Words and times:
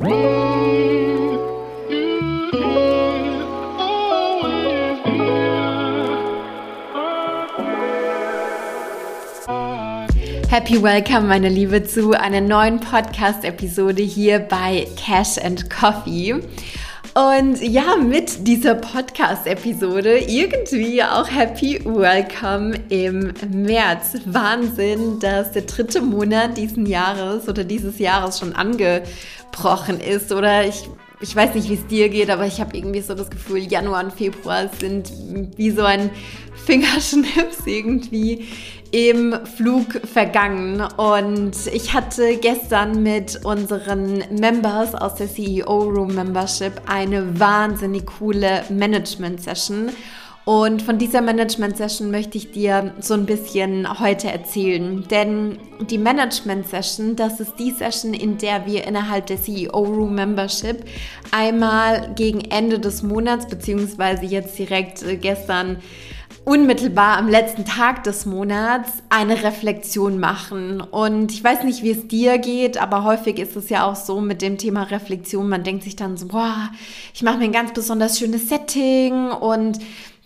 Happy 0.00 0.08
Welcome, 10.82 11.28
meine 11.28 11.50
Liebe, 11.50 11.84
zu 11.84 12.12
einer 12.12 12.40
neuen 12.40 12.80
Podcast-Episode 12.80 14.02
hier 14.02 14.38
bei 14.38 14.86
Cash 14.96 15.36
and 15.36 15.68
Coffee. 15.68 16.40
Und 17.14 17.60
ja, 17.60 17.96
mit 17.96 18.46
dieser 18.46 18.76
Podcast-Episode 18.76 20.18
irgendwie 20.18 21.02
auch 21.02 21.28
Happy 21.28 21.80
Welcome 21.84 22.78
im 22.88 23.32
März. 23.50 24.18
Wahnsinn, 24.26 25.18
dass 25.18 25.50
der 25.50 25.62
dritte 25.62 26.02
Monat 26.02 26.56
diesen 26.56 26.86
Jahres 26.86 27.48
oder 27.48 27.64
dieses 27.64 27.98
Jahres 27.98 28.38
schon 28.38 28.52
angebrochen 28.54 29.98
ist. 29.98 30.30
Oder 30.30 30.64
ich, 30.64 30.88
ich 31.20 31.34
weiß 31.34 31.56
nicht, 31.56 31.68
wie 31.68 31.74
es 31.74 31.86
dir 31.88 32.10
geht, 32.10 32.30
aber 32.30 32.46
ich 32.46 32.60
habe 32.60 32.76
irgendwie 32.76 33.00
so 33.00 33.14
das 33.14 33.28
Gefühl, 33.28 33.58
Januar 33.58 34.04
und 34.04 34.12
Februar 34.12 34.70
sind 34.78 35.12
wie 35.56 35.72
so 35.72 35.82
ein 35.82 36.10
Fingerschnips 36.70 37.66
irgendwie 37.66 38.46
im 38.92 39.34
Flug 39.56 40.06
vergangen 40.06 40.80
und 40.96 41.52
ich 41.72 41.94
hatte 41.94 42.36
gestern 42.36 43.02
mit 43.02 43.44
unseren 43.44 44.22
Members 44.30 44.94
aus 44.94 45.16
der 45.16 45.26
CEO 45.26 45.82
Room 45.82 46.14
Membership 46.14 46.74
eine 46.86 47.40
wahnsinnig 47.40 48.06
coole 48.06 48.62
Management 48.68 49.42
Session. 49.42 49.90
Und 50.44 50.82
von 50.82 50.96
dieser 50.96 51.20
Management 51.20 51.76
Session 51.76 52.12
möchte 52.12 52.38
ich 52.38 52.52
dir 52.52 52.94
so 53.00 53.14
ein 53.14 53.26
bisschen 53.26 54.00
heute 54.00 54.28
erzählen. 54.28 55.04
Denn 55.10 55.58
die 55.80 55.98
Management 55.98 56.68
Session, 56.68 57.14
das 57.14 57.40
ist 57.40 57.56
die 57.58 57.72
Session, 57.72 58.14
in 58.14 58.38
der 58.38 58.64
wir 58.64 58.86
innerhalb 58.86 59.26
der 59.26 59.42
CEO 59.42 59.82
Room 59.82 60.14
Membership 60.14 60.84
einmal 61.32 62.12
gegen 62.14 62.40
Ende 62.40 62.78
des 62.78 63.02
Monats, 63.02 63.48
beziehungsweise 63.48 64.24
jetzt 64.24 64.58
direkt 64.58 65.02
äh, 65.02 65.16
gestern, 65.16 65.78
unmittelbar 66.44 67.18
am 67.18 67.28
letzten 67.28 67.64
Tag 67.64 68.02
des 68.04 68.24
Monats 68.24 68.90
eine 69.10 69.42
Reflexion 69.42 70.18
machen. 70.18 70.80
Und 70.80 71.32
ich 71.32 71.44
weiß 71.44 71.64
nicht, 71.64 71.82
wie 71.82 71.90
es 71.90 72.08
dir 72.08 72.38
geht, 72.38 72.78
aber 72.80 73.04
häufig 73.04 73.38
ist 73.38 73.56
es 73.56 73.68
ja 73.68 73.84
auch 73.84 73.96
so 73.96 74.20
mit 74.20 74.42
dem 74.42 74.56
Thema 74.56 74.84
Reflexion. 74.84 75.48
Man 75.48 75.64
denkt 75.64 75.84
sich 75.84 75.96
dann 75.96 76.16
so, 76.16 76.28
boah, 76.28 76.70
ich 77.14 77.22
mache 77.22 77.38
mir 77.38 77.44
ein 77.44 77.52
ganz 77.52 77.72
besonders 77.72 78.18
schönes 78.18 78.48
Setting 78.48 79.30
und 79.30 79.78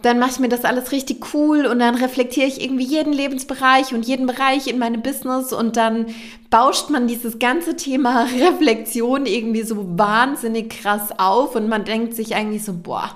dann 0.04 0.18
mache 0.18 0.32
ich 0.32 0.38
mir 0.38 0.48
das 0.48 0.64
alles 0.64 0.92
richtig 0.92 1.34
cool 1.34 1.64
und 1.66 1.78
dann 1.78 1.94
reflektiere 1.94 2.46
ich 2.46 2.62
irgendwie 2.62 2.84
jeden 2.84 3.12
Lebensbereich 3.12 3.94
und 3.94 4.06
jeden 4.06 4.26
Bereich 4.26 4.66
in 4.66 4.78
meinem 4.78 5.00
Business 5.02 5.52
und 5.52 5.76
dann 5.76 6.06
bauscht 6.50 6.90
man 6.90 7.06
dieses 7.06 7.38
ganze 7.38 7.76
Thema 7.76 8.26
Reflexion 8.38 9.24
irgendwie 9.24 9.62
so 9.62 9.98
wahnsinnig 9.98 10.70
krass 10.70 11.08
auf 11.18 11.56
und 11.56 11.68
man 11.68 11.84
denkt 11.84 12.14
sich 12.14 12.34
eigentlich 12.34 12.64
so, 12.64 12.74
boah, 12.74 13.10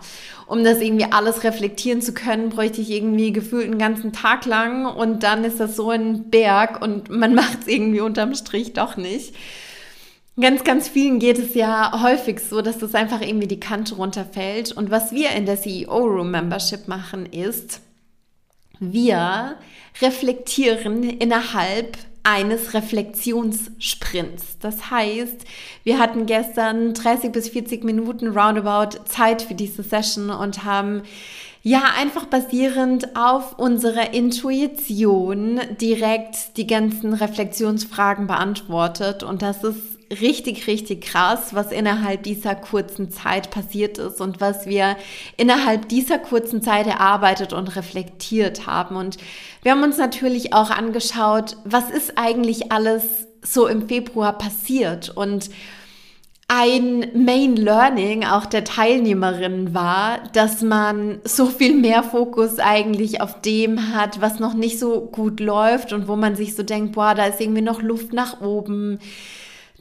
um 0.47 0.65
das 0.65 0.81
irgendwie 0.81 1.07
alles 1.11 1.45
reflektieren 1.45 2.01
zu 2.01 2.15
können, 2.15 2.49
bräuchte 2.49 2.81
ich 2.81 2.91
irgendwie 2.91 3.33
gefühlt 3.33 3.67
einen 3.67 3.79
ganzen 3.79 4.15
Tag 4.15 4.47
lang 4.47 4.87
und 4.87 5.23
dann 5.23 5.45
ist 5.45 5.61
das 5.61 5.77
so 5.77 5.91
ein 5.91 6.31
Berg 6.31 6.81
und 6.81 7.11
man 7.11 7.35
macht 7.37 7.59
es 7.63 7.69
irgendwie 7.69 8.01
unterm 8.01 8.35
Strich 8.35 8.73
doch 8.73 8.97
nicht. 8.97 9.35
Ganz, 10.41 10.63
ganz 10.63 10.89
vielen 10.89 11.19
geht 11.19 11.39
es 11.39 11.55
ja 11.55 12.01
häufig 12.01 12.39
so, 12.39 12.63
dass 12.63 12.79
das 12.79 12.95
einfach 12.95 13.21
irgendwie 13.21 13.49
die 13.49 13.59
Kante 13.59 13.97
runterfällt. 13.97 14.71
Und 14.71 14.89
was 14.89 15.11
wir 15.11 15.31
in 15.31 15.47
der 15.47 15.61
CEO 15.61 15.99
Room 15.99 16.31
Membership 16.31 16.87
machen, 16.87 17.27
ist, 17.27 17.81
wir 18.79 19.57
reflektieren 20.01 21.03
innerhalb 21.03 21.99
eines 22.23 22.73
Reflexionssprints. 22.73 24.59
Das 24.61 24.91
heißt, 24.91 25.45
wir 25.83 25.99
hatten 25.99 26.27
gestern 26.27 26.95
30 26.95 27.33
bis 27.33 27.49
40 27.49 27.83
Minuten 27.83 28.29
roundabout 28.29 28.99
Zeit 29.07 29.43
für 29.43 29.55
diese 29.55 29.83
Session 29.83 30.31
und 30.31 30.65
haben 30.65 31.03
ja 31.63 31.83
einfach 31.99 32.27
basierend 32.27 33.17
auf 33.17 33.59
unserer 33.59 34.15
Intuition 34.15 35.61
direkt 35.81 36.57
die 36.57 36.69
ganzen 36.69 37.13
Reflexionsfragen 37.13 38.29
beantwortet 38.29 39.25
und 39.25 39.43
das 39.43 39.65
ist 39.65 39.98
richtig, 40.11 40.67
richtig 40.67 41.03
krass, 41.03 41.55
was 41.55 41.73
innerhalb 41.73 42.23
dieser 42.23 42.55
kurzen 42.55 43.11
Zeit 43.11 43.51
passiert 43.51 43.99
ist 43.99 44.21
und 44.21 44.41
was 44.41 44.67
wir 44.67 44.97
innerhalb 45.37 45.89
dieser 45.89 46.19
kurzen 46.19 46.63
Zeit 46.63 46.87
erarbeitet 46.87 47.53
und 47.53 47.77
reflektiert 47.77 48.67
haben. 48.67 48.97
Und 48.97 49.19
wir 49.63 49.73
haben 49.73 49.83
uns 49.83 49.99
natürlich 49.99 50.55
auch 50.55 50.71
angeschaut, 50.71 51.57
was 51.65 51.91
ist 51.91 52.17
eigentlich 52.17 52.73
alles 52.73 53.05
so 53.43 53.67
im 53.67 53.87
Februar 53.89 54.37
passiert 54.37 55.11
und 55.11 55.51
ein 56.51 57.11
Main 57.15 57.57
Learning 57.57 58.25
auch 58.25 58.47
der 58.47 58.65
Teilnehmerinnen 58.65 59.75
war, 59.75 60.21
dass 60.33 60.63
man 60.63 61.21
so 61.25 61.45
viel 61.45 61.75
mehr 61.75 62.03
Fokus 62.03 62.59
eigentlich 62.59 63.21
auf 63.21 63.43
dem 63.43 63.95
hat, 63.95 64.23
was 64.23 64.39
noch 64.39 64.55
nicht 64.55 64.79
so 64.79 65.03
gut 65.03 65.41
läuft 65.41 65.93
und 65.93 66.09
wo 66.09 66.17
man 66.17 66.37
sich 66.37 66.57
so 66.57 66.63
denkt, 66.63 66.93
boah, 66.93 67.15
da 67.15 67.27
ist 67.27 67.39
irgendwie 67.39 67.61
noch 67.61 67.83
Luft 67.83 68.15
nach 68.15 68.41
oben 68.41 68.99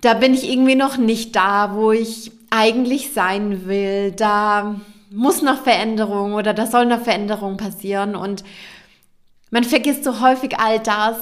da 0.01 0.13
bin 0.13 0.33
ich 0.33 0.49
irgendwie 0.49 0.75
noch 0.75 0.97
nicht 0.97 1.35
da, 1.35 1.75
wo 1.75 1.91
ich 1.91 2.31
eigentlich 2.49 3.13
sein 3.13 3.67
will. 3.67 4.11
Da 4.11 4.79
muss 5.09 5.41
noch 5.41 5.63
Veränderung 5.63 6.33
oder 6.33 6.53
da 6.53 6.65
soll 6.65 6.85
noch 6.85 7.01
Veränderung 7.01 7.57
passieren. 7.57 8.15
Und 8.15 8.43
man 9.49 9.63
vergisst 9.63 10.03
so 10.03 10.21
häufig 10.21 10.59
all 10.59 10.79
das, 10.79 11.17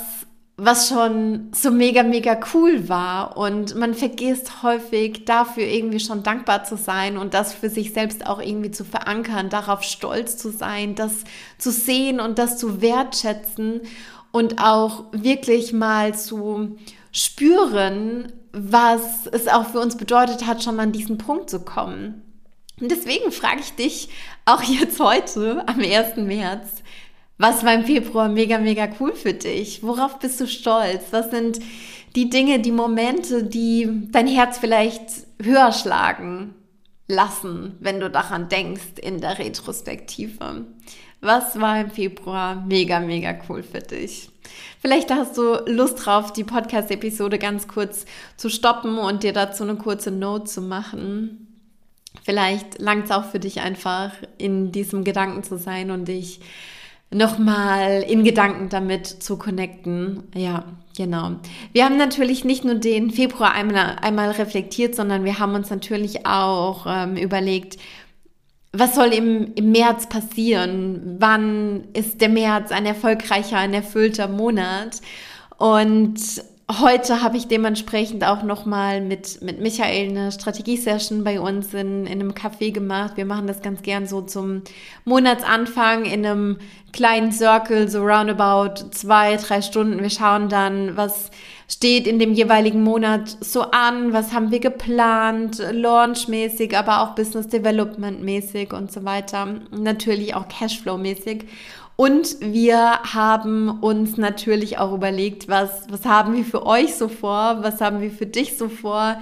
was 0.57 0.87
schon 0.87 1.51
so 1.53 1.69
mega, 1.69 2.03
mega 2.03 2.39
cool 2.53 2.87
war. 2.87 3.37
Und 3.37 3.75
man 3.75 3.93
vergisst 3.93 4.63
häufig 4.63 5.25
dafür 5.25 5.65
irgendwie 5.65 5.99
schon 5.99 6.23
dankbar 6.23 6.63
zu 6.63 6.77
sein 6.77 7.17
und 7.17 7.33
das 7.33 7.53
für 7.53 7.69
sich 7.69 7.93
selbst 7.93 8.25
auch 8.25 8.41
irgendwie 8.41 8.71
zu 8.71 8.85
verankern, 8.85 9.49
darauf 9.49 9.83
stolz 9.83 10.37
zu 10.37 10.49
sein, 10.49 10.95
das 10.95 11.23
zu 11.57 11.71
sehen 11.71 12.19
und 12.19 12.39
das 12.39 12.57
zu 12.57 12.81
wertschätzen 12.81 13.81
und 14.31 14.61
auch 14.61 15.05
wirklich 15.11 15.73
mal 15.73 16.13
zu 16.15 16.77
spüren, 17.11 18.31
was 18.55 19.27
es 19.27 19.49
auch 19.49 19.67
für 19.67 19.81
uns 19.81 19.97
bedeutet 19.97 20.47
hat, 20.47 20.63
schon 20.63 20.79
an 20.79 20.93
diesen 20.93 21.17
Punkt 21.17 21.49
zu 21.49 21.59
kommen. 21.59 22.21
Und 22.79 22.89
deswegen 22.89 23.31
frage 23.31 23.59
ich 23.59 23.73
dich 23.73 24.09
auch 24.45 24.63
jetzt 24.63 24.99
heute, 24.99 25.67
am 25.67 25.79
1. 25.79 26.15
März, 26.17 26.81
was 27.37 27.65
war 27.65 27.73
im 27.73 27.83
Februar 27.83 28.29
mega, 28.29 28.57
mega 28.57 28.87
cool 28.99 29.13
für 29.13 29.33
dich? 29.33 29.83
Worauf 29.83 30.19
bist 30.19 30.39
du 30.39 30.47
stolz? 30.47 31.03
Was 31.11 31.31
sind 31.31 31.59
die 32.15 32.29
Dinge, 32.29 32.59
die 32.59 32.71
Momente, 32.71 33.43
die 33.43 34.07
dein 34.11 34.27
Herz 34.27 34.57
vielleicht 34.57 35.09
höher 35.41 35.73
schlagen 35.73 36.55
lassen, 37.09 37.75
wenn 37.81 37.99
du 37.99 38.09
daran 38.09 38.47
denkst 38.47 38.99
in 39.01 39.19
der 39.19 39.37
Retrospektive? 39.37 40.65
Was 41.25 41.59
war 41.59 41.81
im 41.81 41.89
Februar 41.89 42.63
mega, 42.67 42.99
mega 42.99 43.35
cool 43.49 43.63
für 43.63 43.79
dich? 43.79 44.29
Vielleicht 44.79 45.11
hast 45.11 45.35
du 45.39 45.55
Lust 45.65 46.05
drauf, 46.05 46.31
die 46.31 46.43
Podcast-Episode 46.43 47.39
ganz 47.39 47.67
kurz 47.67 48.05
zu 48.37 48.49
stoppen 48.49 48.99
und 48.99 49.23
dir 49.23 49.33
dazu 49.33 49.63
eine 49.63 49.73
kurze 49.73 50.11
Note 50.11 50.43
zu 50.43 50.61
machen. 50.61 51.47
Vielleicht 52.23 52.77
langt 52.77 53.05
es 53.05 53.11
auch 53.11 53.25
für 53.25 53.39
dich 53.39 53.61
einfach, 53.61 54.11
in 54.37 54.71
diesem 54.71 55.03
Gedanken 55.03 55.41
zu 55.41 55.57
sein 55.57 55.89
und 55.89 56.07
dich 56.07 56.41
nochmal 57.09 58.05
in 58.07 58.23
Gedanken 58.23 58.69
damit 58.69 59.07
zu 59.07 59.39
connecten. 59.39 60.25
Ja, 60.35 60.65
genau. 60.95 61.37
Wir 61.73 61.85
haben 61.85 61.97
natürlich 61.97 62.45
nicht 62.45 62.63
nur 62.63 62.75
den 62.75 63.09
Februar 63.09 63.53
einmal, 63.53 63.95
einmal 63.99 64.29
reflektiert, 64.29 64.93
sondern 64.93 65.23
wir 65.23 65.39
haben 65.39 65.55
uns 65.55 65.71
natürlich 65.71 66.27
auch 66.27 66.85
ähm, 66.87 67.17
überlegt, 67.17 67.77
was 68.77 68.95
soll 68.95 69.13
im, 69.13 69.53
im 69.55 69.71
März 69.71 70.07
passieren? 70.07 71.17
Wann 71.19 71.85
ist 71.93 72.21
der 72.21 72.29
März 72.29 72.71
ein 72.71 72.85
erfolgreicher, 72.85 73.57
ein 73.57 73.73
erfüllter 73.73 74.27
Monat? 74.27 75.01
Und 75.57 76.19
heute 76.71 77.21
habe 77.21 77.37
ich 77.37 77.47
dementsprechend 77.47 78.23
auch 78.23 78.43
nochmal 78.43 79.01
mit, 79.01 79.41
mit 79.41 79.61
Michael 79.61 80.09
eine 80.09 80.31
Strategie-Session 80.31 81.23
bei 81.23 81.39
uns 81.39 81.73
in, 81.73 82.05
in 82.05 82.19
einem 82.19 82.31
Café 82.31 82.71
gemacht. 82.71 83.13
Wir 83.15 83.25
machen 83.25 83.47
das 83.47 83.61
ganz 83.61 83.81
gern 83.83 84.07
so 84.07 84.21
zum 84.21 84.63
Monatsanfang 85.05 86.05
in 86.05 86.25
einem 86.25 86.57
kleinen 86.91 87.31
Circle, 87.31 87.87
so 87.87 88.01
roundabout 88.03 88.91
zwei, 88.91 89.35
drei 89.35 89.61
Stunden. 89.61 90.01
Wir 90.01 90.09
schauen 90.09 90.49
dann, 90.49 90.97
was 90.97 91.29
steht 91.67 92.07
in 92.07 92.19
dem 92.19 92.33
jeweiligen 92.33 92.83
Monat 92.83 93.37
so 93.41 93.61
an, 93.61 94.13
was 94.13 94.33
haben 94.33 94.51
wir 94.51 94.59
geplant, 94.59 95.61
launchmäßig, 95.71 96.77
aber 96.77 97.01
auch 97.01 97.15
Business 97.15 97.47
Development 97.47 98.21
mäßig 98.21 98.73
und 98.73 98.91
so 98.91 99.03
weiter. 99.03 99.47
Natürlich 99.71 100.35
auch 100.35 100.47
Cashflow 100.47 100.97
mäßig. 100.97 101.45
Und 101.97 102.41
wir 102.41 102.77
haben 103.13 103.69
uns 103.79 104.17
natürlich 104.17 104.77
auch 104.79 104.93
überlegt, 104.93 105.47
was, 105.47 105.87
was 105.89 106.03
haben 106.03 106.35
wir 106.35 106.43
für 106.43 106.65
euch 106.65 106.95
so 106.95 107.07
vor? 107.07 107.59
Was 107.61 107.79
haben 107.79 108.01
wir 108.01 108.11
für 108.11 108.25
dich 108.25 108.57
so 108.57 108.67
vor? 108.67 109.15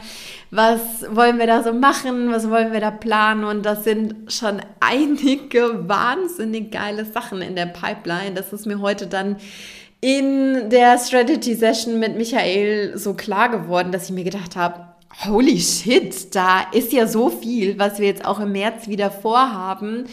Was 0.49 1.05
wollen 1.11 1.37
wir 1.37 1.45
da 1.45 1.61
so 1.61 1.71
machen? 1.71 2.31
Was 2.31 2.49
wollen 2.49 2.73
wir 2.73 2.81
da 2.81 2.89
planen? 2.89 3.43
Und 3.43 3.63
das 3.63 3.83
sind 3.83 4.15
schon 4.31 4.59
einige 4.79 5.87
wahnsinnig 5.87 6.71
geile 6.71 7.05
Sachen 7.05 7.43
in 7.43 7.55
der 7.55 7.67
Pipeline. 7.67 8.33
Das 8.33 8.51
ist 8.51 8.65
mir 8.65 8.79
heute 8.79 9.05
dann 9.05 9.37
in 10.03 10.69
der 10.69 10.97
Strategy 10.99 11.55
Session 11.55 11.97
mit 11.97 12.17
Michael 12.17 12.97
so 12.97 13.13
klar 13.13 13.47
geworden, 13.47 13.93
dass 13.93 14.09
ich 14.09 14.11
mir 14.11 14.25
gedacht 14.25 14.57
habe, 14.57 14.85
holy 15.25 15.57
shit, 15.57 16.35
da 16.35 16.63
ist 16.73 16.91
ja 16.91 17.07
so 17.07 17.29
viel, 17.29 17.79
was 17.79 17.99
wir 17.99 18.07
jetzt 18.07 18.25
auch 18.25 18.41
im 18.41 18.51
März 18.51 18.89
wieder 18.89 19.09
vorhaben 19.09 20.07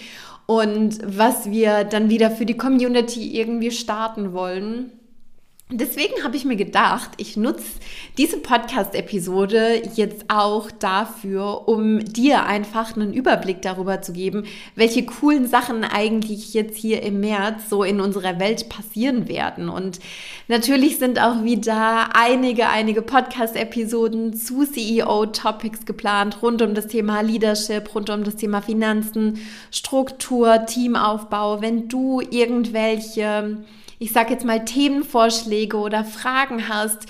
und 0.46 1.00
was 1.04 1.50
wir 1.50 1.82
dann 1.82 2.08
wieder 2.08 2.31
für 2.31 2.46
die 2.46 2.56
Community 2.56 3.37
irgendwie 3.37 3.72
starten 3.72 4.32
wollen. 4.32 4.92
Deswegen 5.72 6.25
habe 6.25 6.37
ich 6.37 6.44
mir 6.44 6.56
gedacht, 6.56 7.11
ich 7.17 7.37
nutze 7.37 7.78
diese 8.19 8.38
Podcast-Episode 8.38 9.82
jetzt 9.94 10.25
auch 10.26 10.69
dafür, 10.69 11.69
um 11.69 12.05
dir 12.05 12.44
einfach 12.44 12.96
einen 12.96 13.12
Überblick 13.12 13.62
darüber 13.62 14.02
zu 14.02 14.12
geben, 14.12 14.46
welche 14.75 15.06
coolen 15.06 15.46
Sachen 15.46 15.84
eigentlich 15.84 16.55
jetzt 16.55 16.76
hier 16.76 17.05
im 17.05 17.20
März 17.20 17.70
so 17.70 17.84
in 17.84 18.00
unserer 18.00 18.40
Welt 18.40 18.69
passieren 18.69 19.28
werden. 19.28 19.69
Und 19.69 20.00
natürlich 20.49 20.99
sind 20.99 21.22
auch 21.22 21.44
wieder 21.44 22.17
einige, 22.17 22.69
einige 22.69 23.00
Podcast-Episoden 23.00 24.34
zu 24.34 24.64
CEO-Topics 24.64 25.84
geplant, 25.87 26.43
rund 26.43 26.62
um 26.62 26.75
das 26.75 26.88
Thema 26.88 27.20
Leadership, 27.20 27.94
rund 27.94 28.11
um 28.11 28.25
das 28.25 28.34
Thema 28.34 28.61
Finanzen, 28.61 29.38
Struktur, 29.70 30.67
Teamaufbau. 30.67 31.62
Wenn 31.62 31.87
du 31.87 32.20
irgendwelche 32.20 33.58
ich 34.00 34.12
sage 34.12 34.32
jetzt 34.32 34.47
mal, 34.47 34.64
Themenvorschläge 34.64 35.76
oder 35.76 36.05
Fragen 36.05 36.69
hast 36.69 37.05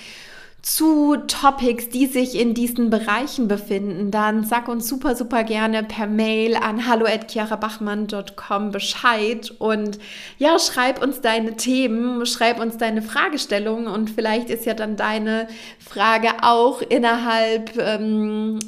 zu 0.62 1.16
Topics, 1.26 1.88
die 1.88 2.06
sich 2.06 2.38
in 2.38 2.52
diesen 2.52 2.90
Bereichen 2.90 3.48
befinden, 3.48 4.10
dann 4.10 4.44
sag 4.44 4.68
uns 4.68 4.86
super, 4.86 5.16
super 5.16 5.42
gerne 5.42 5.82
per 5.82 6.06
Mail 6.06 6.54
an 6.56 6.86
hallo@chiarabachmann.com 6.86 8.70
Bescheid 8.70 9.54
und 9.58 9.98
ja, 10.38 10.58
schreib 10.58 11.02
uns 11.02 11.22
deine 11.22 11.56
Themen, 11.56 12.26
schreib 12.26 12.60
uns 12.60 12.76
deine 12.76 13.00
Fragestellungen 13.00 13.86
und 13.86 14.10
vielleicht 14.10 14.50
ist 14.50 14.66
ja 14.66 14.74
dann 14.74 14.96
deine 14.96 15.48
Frage 15.78 16.28
auch 16.42 16.82
innerhalb 16.82 17.78
ähm, 17.78 18.58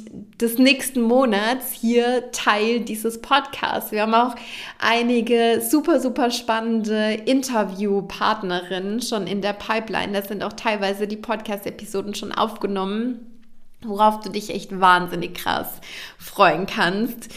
des 0.41 0.57
nächsten 0.57 1.01
Monats 1.01 1.73
hier 1.73 2.31
Teil 2.31 2.79
dieses 2.79 3.21
Podcasts. 3.21 3.91
Wir 3.91 4.01
haben 4.01 4.15
auch 4.15 4.35
einige 4.79 5.61
super, 5.61 5.99
super 5.99 6.31
spannende 6.31 7.13
Interviewpartnerinnen 7.25 9.01
schon 9.01 9.27
in 9.27 9.41
der 9.41 9.53
Pipeline. 9.53 10.13
Das 10.13 10.29
sind 10.29 10.43
auch 10.43 10.53
teilweise 10.53 11.07
die 11.07 11.17
Podcast-Episoden 11.17 11.82
schon 12.13 12.31
aufgenommen, 12.31 13.41
worauf 13.81 14.19
du 14.21 14.29
dich 14.29 14.49
echt 14.49 14.79
wahnsinnig 14.79 15.35
krass 15.35 15.67
freuen 16.17 16.65
kannst. 16.65 17.29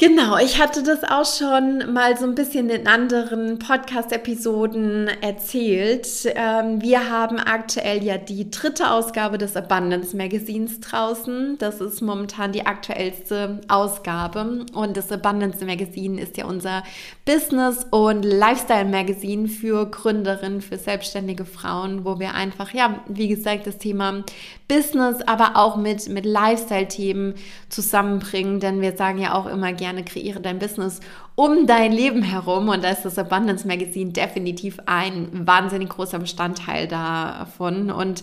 Genau, 0.00 0.38
ich 0.38 0.58
hatte 0.58 0.82
das 0.82 1.04
auch 1.04 1.26
schon 1.26 1.92
mal 1.92 2.16
so 2.16 2.24
ein 2.24 2.34
bisschen 2.34 2.70
in 2.70 2.86
anderen 2.86 3.58
Podcast-Episoden 3.58 5.08
erzählt. 5.20 6.08
Ähm, 6.24 6.80
wir 6.80 7.10
haben 7.10 7.38
aktuell 7.38 8.02
ja 8.02 8.16
die 8.16 8.50
dritte 8.50 8.90
Ausgabe 8.90 9.36
des 9.36 9.56
Abundance 9.56 10.16
Magazins 10.16 10.80
draußen. 10.80 11.58
Das 11.58 11.82
ist 11.82 12.00
momentan 12.00 12.52
die 12.52 12.64
aktuellste 12.64 13.60
Ausgabe. 13.68 14.64
Und 14.72 14.96
das 14.96 15.12
Abundance 15.12 15.62
Magazine 15.66 16.18
ist 16.18 16.38
ja 16.38 16.46
unser 16.46 16.82
Business- 17.26 17.86
und 17.90 18.24
Lifestyle-Magazin 18.24 19.48
für 19.48 19.84
Gründerinnen, 19.84 20.62
für 20.62 20.78
selbstständige 20.78 21.44
Frauen, 21.44 22.06
wo 22.06 22.18
wir 22.18 22.32
einfach, 22.32 22.72
ja, 22.72 23.04
wie 23.06 23.28
gesagt, 23.28 23.66
das 23.66 23.76
Thema 23.76 24.24
Business, 24.70 25.20
aber 25.26 25.56
auch 25.56 25.76
mit, 25.76 26.08
mit 26.08 26.24
Lifestyle-Themen 26.24 27.34
zusammenbringen. 27.68 28.60
Denn 28.60 28.80
wir 28.80 28.96
sagen 28.96 29.18
ja 29.18 29.34
auch 29.34 29.46
immer 29.46 29.72
gerne, 29.72 30.04
kreiere 30.04 30.40
dein 30.40 30.60
Business 30.60 31.00
um 31.34 31.66
dein 31.66 31.90
Leben 31.90 32.22
herum. 32.22 32.68
Und 32.68 32.84
da 32.84 32.90
ist 32.90 33.02
das 33.02 33.18
Abundance 33.18 33.66
Magazine 33.66 34.12
definitiv 34.12 34.78
ein 34.86 35.28
wahnsinnig 35.46 35.88
großer 35.88 36.20
Bestandteil 36.20 36.86
davon. 36.86 37.90
Und 37.90 38.22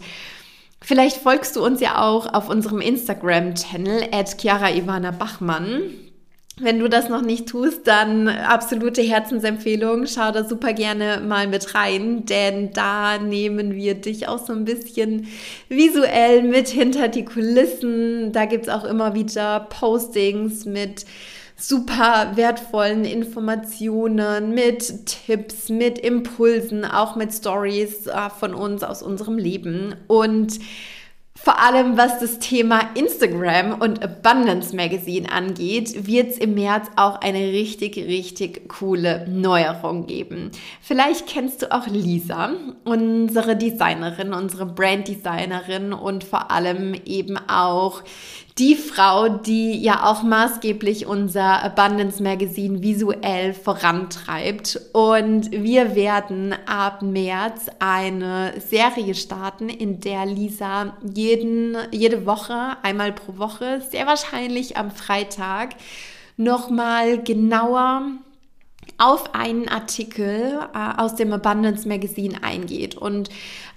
Vielleicht 0.79 1.17
folgst 1.17 1.55
du 1.55 1.65
uns 1.65 1.81
ja 1.81 2.01
auch 2.03 2.31
auf 2.33 2.49
unserem 2.49 2.81
Instagram-Channel 2.81 4.09
at 4.11 4.39
Chiara 4.39 4.69
Ivana 4.69 5.09
Bachmann. 5.09 5.81
Wenn 6.59 6.79
du 6.79 6.89
das 6.89 7.07
noch 7.07 7.21
nicht 7.21 7.47
tust, 7.47 7.85
dann 7.85 8.27
absolute 8.27 9.03
Herzensempfehlung. 9.03 10.07
Schau 10.07 10.31
da 10.31 10.43
super 10.43 10.73
gerne 10.73 11.21
mal 11.21 11.47
mit 11.47 11.75
rein, 11.75 12.25
denn 12.25 12.73
da 12.73 13.19
nehmen 13.19 13.75
wir 13.75 13.93
dich 13.93 14.27
auch 14.27 14.43
so 14.43 14.53
ein 14.53 14.65
bisschen 14.65 15.27
visuell 15.69 16.41
mit 16.41 16.67
hinter 16.67 17.09
die 17.09 17.25
Kulissen. 17.25 18.31
Da 18.31 18.45
gibt's 18.45 18.69
auch 18.69 18.85
immer 18.85 19.13
wieder 19.13 19.67
Postings 19.69 20.65
mit 20.65 21.05
super 21.55 22.31
wertvollen 22.35 23.05
Informationen, 23.05 24.55
mit 24.55 25.05
Tipps, 25.05 25.69
mit 25.69 25.99
Impulsen, 25.99 26.85
auch 26.85 27.15
mit 27.15 27.33
Stories 27.33 28.07
äh, 28.07 28.29
von 28.31 28.55
uns 28.55 28.83
aus 28.83 29.03
unserem 29.03 29.37
Leben. 29.37 29.95
Und 30.07 30.59
vor 31.41 31.59
allem 31.59 31.97
was 31.97 32.19
das 32.19 32.39
Thema 32.39 32.89
Instagram 32.95 33.79
und 33.79 34.03
Abundance 34.03 34.75
Magazine 34.75 35.31
angeht, 35.31 36.07
wird 36.07 36.31
es 36.31 36.37
im 36.37 36.55
März 36.55 36.87
auch 36.95 37.21
eine 37.21 37.39
richtig, 37.39 37.95
richtig 37.95 38.67
coole 38.67 39.27
Neuerung 39.29 40.07
geben. 40.07 40.51
Vielleicht 40.81 41.27
kennst 41.27 41.61
du 41.61 41.71
auch 41.71 41.87
Lisa, 41.87 42.51
unsere 42.83 43.55
Designerin, 43.55 44.33
unsere 44.33 44.65
Branddesignerin 44.65 45.93
und 45.93 46.23
vor 46.23 46.51
allem 46.51 46.95
eben 47.05 47.37
auch 47.47 48.03
die 48.59 48.75
Frau, 48.75 49.29
die 49.29 49.79
ja 49.79 50.05
auch 50.05 50.23
maßgeblich 50.23 51.05
unser 51.05 51.63
Abundance 51.63 52.21
Magazine 52.23 52.81
visuell 52.81 53.53
vorantreibt. 53.53 54.79
Und 54.93 55.51
wir 55.51 55.95
werden 55.95 56.55
ab 56.65 57.01
März 57.01 57.67
eine 57.79 58.53
Serie 58.59 59.13
starten, 59.13 59.69
in 59.69 59.99
der 59.99 60.25
Lisa 60.25 60.97
jeden, 61.13 61.77
jede 61.91 62.25
Woche, 62.25 62.77
einmal 62.81 63.13
pro 63.13 63.37
Woche, 63.37 63.81
sehr 63.91 64.07
wahrscheinlich 64.07 64.77
am 64.77 64.89
Freitag, 64.91 65.75
nochmal 66.35 67.21
genauer 67.21 68.03
auf 68.97 69.35
einen 69.35 69.67
Artikel 69.67 70.59
äh, 70.73 71.01
aus 71.01 71.15
dem 71.15 71.31
Abundance 71.33 71.87
Magazine 71.87 72.43
eingeht 72.43 72.95
und 72.95 73.29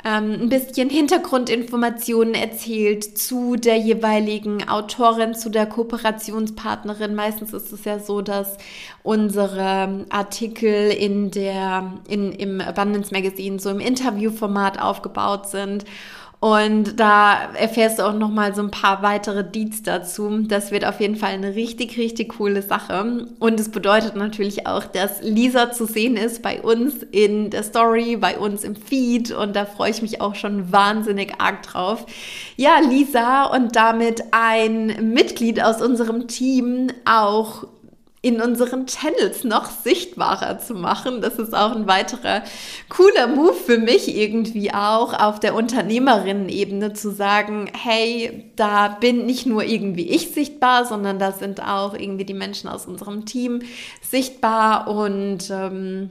ähm, 0.04 0.32
ein 0.42 0.48
bisschen 0.48 0.88
Hintergrundinformationen 0.88 2.34
erzählt 2.34 3.18
zu 3.18 3.56
der 3.56 3.76
jeweiligen 3.76 4.66
Autorin, 4.68 5.34
zu 5.34 5.50
der 5.50 5.66
Kooperationspartnerin. 5.66 7.14
Meistens 7.14 7.52
ist 7.52 7.70
es 7.72 7.84
ja 7.84 7.98
so, 7.98 8.22
dass 8.22 8.56
unsere 9.02 10.06
Artikel 10.08 10.90
in 10.90 11.30
der, 11.30 11.92
in, 12.08 12.32
im 12.32 12.60
Abundance 12.60 13.12
Magazine 13.12 13.58
so 13.58 13.70
im 13.70 13.80
Interviewformat 13.80 14.80
aufgebaut 14.80 15.48
sind. 15.48 15.84
Und 16.40 16.98
da 16.98 17.52
erfährst 17.52 17.98
du 17.98 18.02
auch 18.04 18.14
noch 18.14 18.30
mal 18.30 18.54
so 18.54 18.62
ein 18.62 18.70
paar 18.70 19.02
weitere 19.02 19.44
Deeds 19.44 19.82
dazu. 19.82 20.38
Das 20.38 20.70
wird 20.70 20.86
auf 20.86 20.98
jeden 20.98 21.16
Fall 21.16 21.32
eine 21.32 21.54
richtig, 21.54 21.98
richtig 21.98 22.30
coole 22.38 22.62
Sache. 22.62 23.26
Und 23.38 23.60
es 23.60 23.70
bedeutet 23.70 24.16
natürlich 24.16 24.66
auch, 24.66 24.84
dass 24.84 25.20
Lisa 25.20 25.70
zu 25.70 25.84
sehen 25.84 26.16
ist 26.16 26.40
bei 26.40 26.62
uns 26.62 27.02
in 27.12 27.50
der 27.50 27.62
Story, 27.62 28.16
bei 28.16 28.38
uns 28.38 28.64
im 28.64 28.74
Feed. 28.74 29.32
Und 29.32 29.54
da 29.54 29.66
freue 29.66 29.90
ich 29.90 30.00
mich 30.00 30.22
auch 30.22 30.34
schon 30.34 30.72
wahnsinnig 30.72 31.34
arg 31.38 31.62
drauf. 31.62 32.06
Ja, 32.56 32.78
Lisa 32.78 33.44
und 33.44 33.76
damit 33.76 34.22
ein 34.30 35.12
Mitglied 35.12 35.62
aus 35.62 35.82
unserem 35.82 36.26
Team 36.26 36.88
auch 37.04 37.66
in 38.22 38.42
unseren 38.42 38.86
Channels 38.86 39.44
noch 39.44 39.70
sichtbarer 39.70 40.58
zu 40.58 40.74
machen. 40.74 41.22
Das 41.22 41.38
ist 41.38 41.54
auch 41.54 41.74
ein 41.74 41.86
weiterer 41.86 42.42
cooler 42.90 43.26
Move 43.26 43.54
für 43.54 43.78
mich 43.78 44.14
irgendwie 44.14 44.72
auch 44.72 45.14
auf 45.18 45.40
der 45.40 45.54
Unternehmerinnen-Ebene 45.54 46.92
zu 46.92 47.10
sagen, 47.10 47.70
hey, 47.72 48.52
da 48.56 48.88
bin 48.88 49.24
nicht 49.24 49.46
nur 49.46 49.64
irgendwie 49.64 50.08
ich 50.08 50.32
sichtbar, 50.32 50.84
sondern 50.84 51.18
da 51.18 51.32
sind 51.32 51.62
auch 51.62 51.94
irgendwie 51.94 52.26
die 52.26 52.34
Menschen 52.34 52.68
aus 52.68 52.86
unserem 52.86 53.24
Team 53.24 53.62
sichtbar 54.02 54.88
und 54.88 55.50
ähm, 55.50 56.10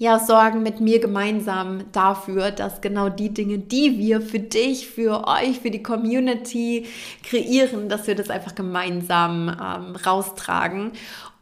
ja, 0.00 0.18
sorgen 0.18 0.62
mit 0.62 0.80
mir 0.80 0.98
gemeinsam 0.98 1.84
dafür, 1.92 2.52
dass 2.52 2.80
genau 2.80 3.10
die 3.10 3.34
Dinge, 3.34 3.58
die 3.58 3.98
wir 3.98 4.22
für 4.22 4.38
dich, 4.38 4.88
für 4.88 5.28
euch, 5.28 5.60
für 5.60 5.70
die 5.70 5.82
Community 5.82 6.86
kreieren, 7.22 7.90
dass 7.90 8.06
wir 8.06 8.14
das 8.14 8.30
einfach 8.30 8.54
gemeinsam 8.54 9.50
ähm, 9.50 9.96
raustragen. 9.96 10.92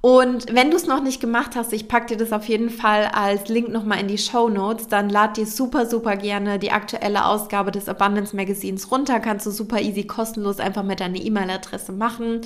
Und 0.00 0.52
wenn 0.52 0.72
du 0.72 0.76
es 0.76 0.88
noch 0.88 1.00
nicht 1.00 1.20
gemacht 1.20 1.54
hast, 1.54 1.72
ich 1.72 1.86
packe 1.86 2.06
dir 2.06 2.16
das 2.16 2.32
auf 2.32 2.48
jeden 2.48 2.68
Fall 2.68 3.04
als 3.12 3.48
Link 3.48 3.68
nochmal 3.68 4.00
in 4.00 4.08
die 4.08 4.18
Show 4.18 4.48
Notes, 4.48 4.88
dann 4.88 5.08
lad 5.08 5.36
dir 5.36 5.46
super, 5.46 5.86
super 5.86 6.16
gerne 6.16 6.58
die 6.58 6.72
aktuelle 6.72 7.26
Ausgabe 7.26 7.70
des 7.70 7.88
Abundance 7.88 8.34
Magazins 8.34 8.90
runter. 8.90 9.20
Kannst 9.20 9.46
du 9.46 9.52
super 9.52 9.80
easy 9.80 10.02
kostenlos 10.02 10.58
einfach 10.58 10.82
mit 10.82 10.98
deiner 10.98 11.20
E-Mail-Adresse 11.20 11.92
machen. 11.92 12.40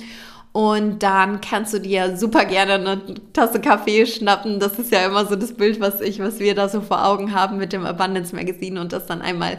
Und 0.53 1.01
dann 1.01 1.41
kannst 1.41 1.73
du 1.73 1.79
dir 1.79 2.15
super 2.15 2.45
gerne 2.45 2.73
eine 2.75 3.01
Tasse 3.33 3.59
Kaffee 3.59 4.05
schnappen. 4.05 4.59
Das 4.59 4.77
ist 4.77 4.91
ja 4.91 5.03
immer 5.03 5.25
so 5.25 5.35
das 5.35 5.55
Bild, 5.55 5.79
was 5.81 5.99
ich, 5.99 6.19
was 6.19 6.39
wir 6.39 6.53
da 6.53 6.69
so 6.69 6.81
vor 6.81 7.07
Augen 7.07 7.33
haben 7.33 7.57
mit 7.57 7.73
dem 7.73 7.87
Abundance 7.87 8.35
Magazine 8.35 8.79
und 8.79 8.93
das 8.93 9.07
dann 9.07 9.23
einmal 9.23 9.57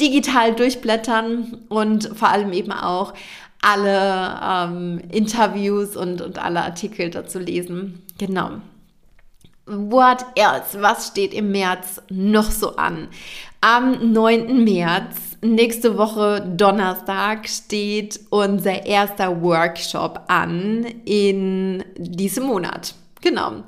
digital 0.00 0.52
durchblättern 0.52 1.58
und 1.68 2.10
vor 2.16 2.28
allem 2.28 2.52
eben 2.52 2.72
auch 2.72 3.14
alle 3.62 4.40
ähm, 4.42 5.00
Interviews 5.12 5.96
und, 5.96 6.20
und 6.20 6.40
alle 6.40 6.64
Artikel 6.64 7.10
dazu 7.10 7.38
lesen. 7.38 8.02
Genau. 8.18 8.50
What 9.66 10.26
else? 10.34 10.82
Was 10.82 11.06
steht 11.06 11.32
im 11.32 11.52
März 11.52 12.02
noch 12.10 12.50
so 12.50 12.74
an? 12.74 13.06
Am 13.60 14.12
9. 14.12 14.64
März 14.64 15.31
nächste 15.42 15.98
Woche 15.98 16.40
Donnerstag 16.56 17.48
steht 17.48 18.20
unser 18.30 18.86
erster 18.86 19.42
Workshop 19.42 20.20
an 20.28 20.86
in 21.04 21.84
diesem 21.96 22.44
Monat. 22.44 22.94
Genau. 23.20 23.62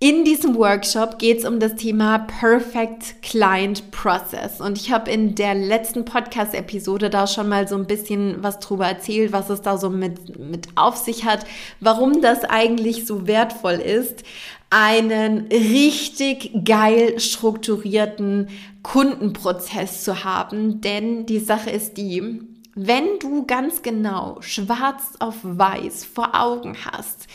In 0.00 0.24
diesem 0.24 0.54
Workshop 0.54 1.18
geht 1.18 1.38
es 1.40 1.44
um 1.44 1.58
das 1.58 1.74
Thema 1.74 2.20
Perfect 2.20 3.20
Client 3.20 3.90
Process. 3.90 4.60
Und 4.60 4.78
ich 4.78 4.92
habe 4.92 5.10
in 5.10 5.34
der 5.34 5.56
letzten 5.56 6.04
Podcast-Episode 6.04 7.10
da 7.10 7.26
schon 7.26 7.48
mal 7.48 7.66
so 7.66 7.74
ein 7.74 7.88
bisschen 7.88 8.36
was 8.40 8.60
drüber 8.60 8.86
erzählt, 8.86 9.32
was 9.32 9.50
es 9.50 9.60
da 9.60 9.76
so 9.76 9.90
mit, 9.90 10.38
mit 10.38 10.68
auf 10.76 10.96
sich 10.96 11.24
hat, 11.24 11.44
warum 11.80 12.22
das 12.22 12.44
eigentlich 12.44 13.06
so 13.06 13.26
wertvoll 13.26 13.74
ist, 13.74 14.22
einen 14.70 15.48
richtig 15.50 16.52
geil 16.64 17.18
strukturierten 17.18 18.50
Kundenprozess 18.88 20.02
zu 20.02 20.24
haben. 20.24 20.80
Denn 20.80 21.26
die 21.26 21.40
Sache 21.40 21.70
ist 21.70 21.98
die, 21.98 22.40
wenn 22.74 23.18
du 23.20 23.44
ganz 23.44 23.82
genau 23.82 24.40
schwarz 24.40 25.14
auf 25.18 25.36
weiß 25.42 26.04
vor 26.06 26.34
Augen 26.34 26.74
hast, 26.90 27.26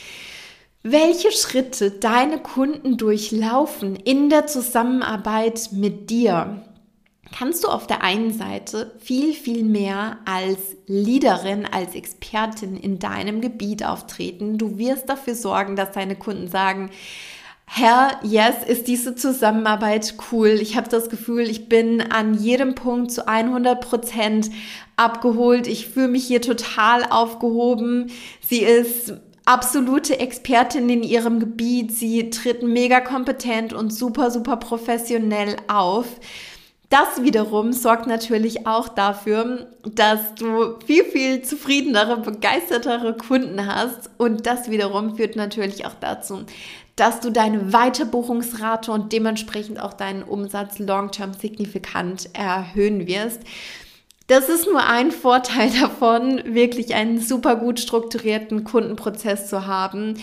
welche 0.82 1.32
Schritte 1.32 1.92
deine 1.92 2.40
Kunden 2.40 2.98
durchlaufen 2.98 3.96
in 3.96 4.30
der 4.30 4.48
Zusammenarbeit 4.48 5.70
mit 5.72 6.10
dir, 6.10 6.66
kannst 7.38 7.64
du 7.64 7.68
auf 7.68 7.88
der 7.88 8.04
einen 8.04 8.34
Seite 8.34 8.92
viel, 9.00 9.34
viel 9.34 9.64
mehr 9.64 10.18
als 10.26 10.58
Leaderin, 10.88 11.66
als 11.66 11.94
Expertin 11.94 12.76
in 12.76 13.00
deinem 13.00 13.42
Gebiet 13.42 13.86
auftreten. 13.86 14.58
Du 14.58 14.78
wirst 14.78 15.08
dafür 15.08 15.36
sorgen, 15.36 15.76
dass 15.76 15.92
deine 15.92 16.16
Kunden 16.16 16.48
sagen, 16.48 16.90
Herr, 17.66 18.20
yes, 18.24 18.56
ist 18.68 18.88
diese 18.88 19.16
Zusammenarbeit 19.16 20.16
cool. 20.32 20.50
Ich 20.62 20.78
habe 20.78 20.90
das 20.90 21.10
Gefühl, 21.10 21.50
ich 21.50 21.70
bin 21.70 22.02
an 22.02 22.36
jedem 22.36 22.76
Punkt 22.76 23.12
zu 23.12 23.28
100 23.28 23.82
Prozent 23.82 24.52
abgeholt. 24.96 25.68
Ich 25.68 25.88
fühle 25.88 26.10
mich 26.10 26.26
hier 26.26 26.42
total 26.42 27.04
aufgehoben. 27.10 28.12
Sie 28.42 28.60
ist 28.60 29.14
absolute 29.46 30.20
Expertin 30.20 30.90
in 30.90 31.04
ihrem 31.04 31.40
Gebiet. 31.40 31.92
Sie 31.92 32.30
tritt 32.30 32.64
mega 32.64 33.02
kompetent 33.02 33.74
und 33.74 33.92
super, 33.92 34.30
super 34.30 34.58
professionell 34.58 35.56
auf. 35.68 36.06
Das 36.90 37.24
wiederum 37.24 37.74
sorgt 37.74 38.06
natürlich 38.06 38.68
auch 38.68 38.88
dafür, 38.88 39.68
dass 39.84 40.36
du 40.36 40.78
viel, 40.86 41.04
viel 41.04 41.42
zufriedenere, 41.42 42.18
begeistertere 42.18 43.18
Kunden 43.18 43.66
hast. 43.66 44.12
Und 44.20 44.46
das 44.46 44.70
wiederum 44.70 45.16
führt 45.16 45.36
natürlich 45.36 45.88
auch 45.88 45.96
dazu, 46.00 46.42
dass 46.96 47.20
du 47.20 47.32
deine 47.32 47.74
Weiterbuchungsrate 47.74 48.92
und 48.92 49.12
dementsprechend 49.14 49.80
auch 49.80 49.94
deinen 49.94 50.24
Umsatz 50.24 50.80
long-term 50.80 51.34
signifikant 51.34 52.30
erhöhen 52.34 53.08
wirst. 53.08 53.42
Das 54.28 54.48
ist 54.48 54.68
nur 54.68 54.82
ein 54.82 55.12
Vorteil 55.12 55.70
davon, 55.82 56.42
wirklich 56.46 56.96
einen 56.96 57.20
super 57.20 57.58
gut 57.58 57.80
strukturierten 57.80 58.64
Kundenprozess 58.64 59.48
zu 59.50 59.68
haben. 59.68 60.16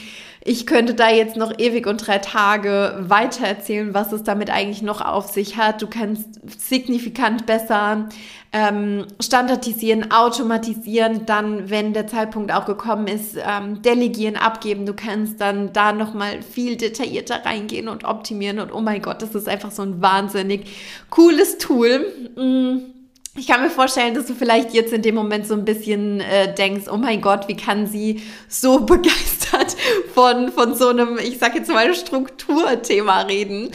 Ich 0.42 0.66
könnte 0.66 0.94
da 0.94 1.10
jetzt 1.10 1.36
noch 1.36 1.58
ewig 1.58 1.86
und 1.86 2.06
drei 2.06 2.16
Tage 2.16 2.96
weiter 2.98 3.46
erzählen, 3.46 3.92
was 3.92 4.10
es 4.12 4.22
damit 4.22 4.48
eigentlich 4.48 4.80
noch 4.80 5.02
auf 5.02 5.30
sich 5.30 5.58
hat. 5.58 5.82
Du 5.82 5.86
kannst 5.86 6.40
signifikant 6.58 7.44
besser 7.44 8.08
ähm, 8.52 9.04
standardisieren, 9.20 10.10
automatisieren, 10.10 11.26
dann, 11.26 11.68
wenn 11.68 11.92
der 11.92 12.06
Zeitpunkt 12.06 12.52
auch 12.52 12.64
gekommen 12.64 13.06
ist, 13.06 13.36
ähm, 13.36 13.82
delegieren, 13.82 14.36
abgeben. 14.36 14.86
Du 14.86 14.94
kannst 14.94 15.42
dann 15.42 15.74
da 15.74 15.92
nochmal 15.92 16.40
viel 16.40 16.76
detaillierter 16.76 17.44
reingehen 17.44 17.88
und 17.88 18.04
optimieren. 18.04 18.60
Und 18.60 18.72
oh 18.72 18.80
mein 18.80 19.02
Gott, 19.02 19.20
das 19.20 19.34
ist 19.34 19.46
einfach 19.46 19.70
so 19.70 19.82
ein 19.82 20.00
wahnsinnig 20.00 20.64
cooles 21.10 21.58
Tool. 21.58 22.06
Mm 22.34 22.99
ich 23.40 23.46
kann 23.46 23.62
mir 23.62 23.70
vorstellen, 23.70 24.12
dass 24.12 24.26
du 24.26 24.34
vielleicht 24.34 24.74
jetzt 24.74 24.92
in 24.92 25.00
dem 25.00 25.14
Moment 25.14 25.46
so 25.46 25.54
ein 25.54 25.64
bisschen 25.64 26.20
äh, 26.20 26.54
denkst, 26.54 26.88
oh 26.92 26.98
mein 26.98 27.22
Gott, 27.22 27.48
wie 27.48 27.56
kann 27.56 27.86
sie 27.86 28.22
so 28.48 28.80
begeistert 28.84 29.76
von, 30.12 30.52
von 30.52 30.74
so 30.74 30.88
einem, 30.88 31.18
ich 31.18 31.38
sag 31.38 31.54
jetzt 31.54 31.70
mal, 31.72 31.94
Strukturthema 31.94 33.22
reden. 33.22 33.70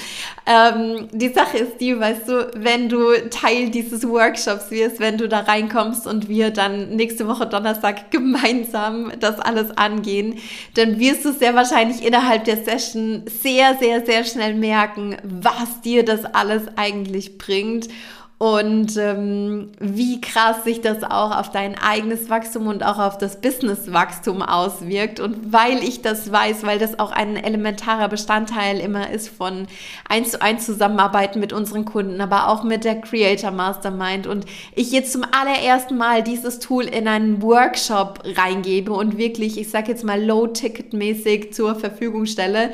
Ähm, 0.46 1.08
die 1.12 1.30
Sache 1.30 1.58
ist 1.58 1.82
die, 1.82 2.00
weißt 2.00 2.30
du, 2.30 2.52
wenn 2.56 2.90
du 2.90 3.12
Teil 3.32 3.72
dieses 3.72 4.08
Workshops 4.08 4.70
wirst, 4.70 5.00
wenn 5.00 5.18
du 5.18 5.28
da 5.28 5.40
reinkommst 5.40 6.06
und 6.06 6.30
wir 6.30 6.52
dann 6.52 6.96
nächste 6.96 7.28
Woche 7.28 7.48
Donnerstag 7.48 8.12
gemeinsam 8.12 9.14
das 9.20 9.40
alles 9.40 9.76
angehen, 9.76 10.38
dann 10.76 11.00
wirst 11.00 11.26
du 11.26 11.34
sehr 11.34 11.56
wahrscheinlich 11.56 12.06
innerhalb 12.06 12.44
der 12.44 12.64
Session 12.64 13.24
sehr, 13.42 13.76
sehr, 13.80 14.06
sehr 14.06 14.26
schnell 14.26 14.54
merken, 14.54 15.18
was 15.24 15.82
dir 15.82 16.06
das 16.06 16.24
alles 16.24 16.62
eigentlich 16.76 17.40
bringt 17.40 17.88
und 18.38 18.98
ähm, 18.98 19.72
wie 19.80 20.20
krass 20.20 20.66
sich 20.66 20.82
das 20.82 21.04
auch 21.04 21.38
auf 21.38 21.52
dein 21.52 21.78
eigenes 21.78 22.30
Wachstum 22.30 22.68
und 22.68 22.84
auch 22.84 23.00
auf 23.00 23.18
das 23.18 23.40
Businesswachstum 23.40 24.42
auswirkt. 24.42 25.22
Und 25.22 25.54
weil 25.54 25.82
ich 25.82 26.02
das 26.02 26.30
weiß, 26.30 26.64
weil 26.66 26.78
das 26.78 27.00
auch 27.00 27.12
ein 27.12 27.38
elementarer 27.38 28.10
Bestandteil 28.10 28.80
immer 28.82 29.10
ist 29.10 29.30
von 29.30 29.68
eins 30.10 30.32
zu 30.32 30.42
eins 30.42 30.66
Zusammenarbeiten 30.66 31.40
mit 31.40 31.54
unseren 31.54 31.86
Kunden, 31.86 32.20
aber 32.20 32.50
auch 32.50 32.64
mit 32.64 32.84
der 32.84 33.00
Creator 33.00 33.52
Mastermind 33.52 34.28
und 34.28 34.46
ich 34.76 34.92
jetzt 34.92 35.14
zum 35.14 35.24
allerersten 35.24 35.96
Mal 35.96 36.22
dieses 36.22 36.60
Tool 36.60 36.84
in 36.84 37.08
einen 37.08 37.42
Workshop 37.42 38.22
reingebe 38.36 38.92
und 38.92 39.18
wirklich, 39.18 39.58
ich 39.58 39.70
sage 39.70 39.92
jetzt 39.92 40.04
mal 40.04 40.22
low-ticket-mäßig 40.22 41.54
zur 41.54 41.76
Verfügung 41.76 42.26
stelle, 42.26 42.72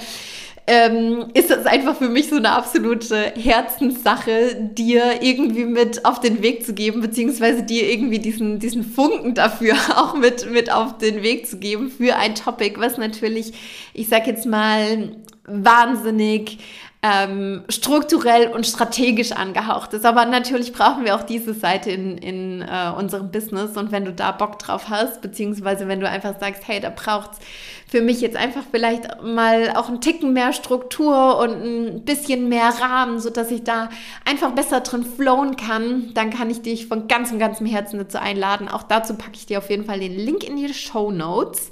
ähm, 0.68 1.26
ist 1.34 1.50
das 1.50 1.66
einfach 1.66 1.96
für 1.96 2.10
mich 2.10 2.30
so 2.30 2.36
eine 2.36 2.52
absolute 2.52 3.34
Herzenssache, 3.36 4.56
dir 4.74 5.22
irgendwie 5.22 5.66
mit 5.66 6.06
auf 6.06 6.20
den 6.20 6.42
Weg 6.42 6.66
zu 6.66 6.74
geben, 6.74 7.02
beziehungsweise 7.02 7.64
dir 7.64 7.90
irgendwie 7.92 8.20
diesen, 8.20 8.60
diesen 8.60 8.84
Funken 8.84 9.34
dafür 9.34 9.76
auch 9.96 10.16
mit, 10.16 10.50
mit 10.52 10.72
auf 10.72 10.98
den 10.98 11.24
Weg 11.24 11.48
zu 11.48 11.58
geben 11.58 11.90
für 11.90 12.16
ein 12.16 12.36
Topic, 12.36 12.80
was 12.80 12.98
natürlich, 12.98 13.54
ich 13.94 14.08
sag 14.08 14.28
jetzt 14.28 14.46
mal, 14.46 15.16
wahnsinnig 15.46 16.60
ähm, 17.04 17.64
strukturell 17.68 18.50
und 18.52 18.68
strategisch 18.68 19.32
angehaucht 19.32 19.94
ist. 19.94 20.06
Aber 20.06 20.26
natürlich 20.26 20.72
brauchen 20.72 21.04
wir 21.04 21.16
auch 21.16 21.24
diese 21.24 21.56
Seite 21.56 21.90
in, 21.90 22.18
in 22.20 22.62
äh, 22.62 22.92
unserem 22.96 23.32
Business. 23.32 23.76
Und 23.76 23.92
wenn 23.92 24.06
du 24.06 24.14
da 24.14 24.32
Bock 24.32 24.60
drauf 24.60 24.88
hast, 24.90 25.20
beziehungsweise 25.22 25.88
wenn 25.88 26.00
du 26.00 26.08
einfach 26.08 26.40
sagst, 26.40 26.68
hey, 26.68 26.80
da 26.80 26.92
braucht's 26.92 27.40
für 27.88 28.02
mich 28.02 28.22
jetzt 28.22 28.38
einfach 28.38 28.64
vielleicht 28.70 29.22
mal 29.24 29.74
auch 29.76 29.90
ein 29.90 30.00
Ticken 30.00 30.32
mehr 30.34 30.54
Struktur 30.54 31.40
und 31.40 31.52
ein 31.52 32.06
bisschen 32.06 32.50
mehr 32.50 32.70
Rahmen, 32.80 33.20
so 33.20 33.32
dass 33.32 33.50
ich 33.50 33.64
da 33.64 33.90
einfach 34.24 34.52
besser 34.52 34.82
drin 34.82 35.04
flowen 35.04 35.56
kann, 35.56 36.14
dann 36.14 36.30
kann 36.30 36.52
ich 36.52 36.62
dich 36.62 36.86
von 36.86 37.08
ganzem, 37.08 37.40
ganzem 37.40 37.66
Herzen 37.66 37.98
dazu 37.98 38.20
einladen. 38.20 38.68
Auch 38.68 38.84
dazu 38.84 39.16
packe 39.16 39.36
ich 39.36 39.48
dir 39.48 39.58
auf 39.58 39.72
jeden 39.72 39.86
Fall 39.86 40.00
den 40.00 40.16
Link 40.16 40.44
in 40.44 40.56
die 40.56 40.72
Show 40.72 41.12
Notes. 41.12 41.72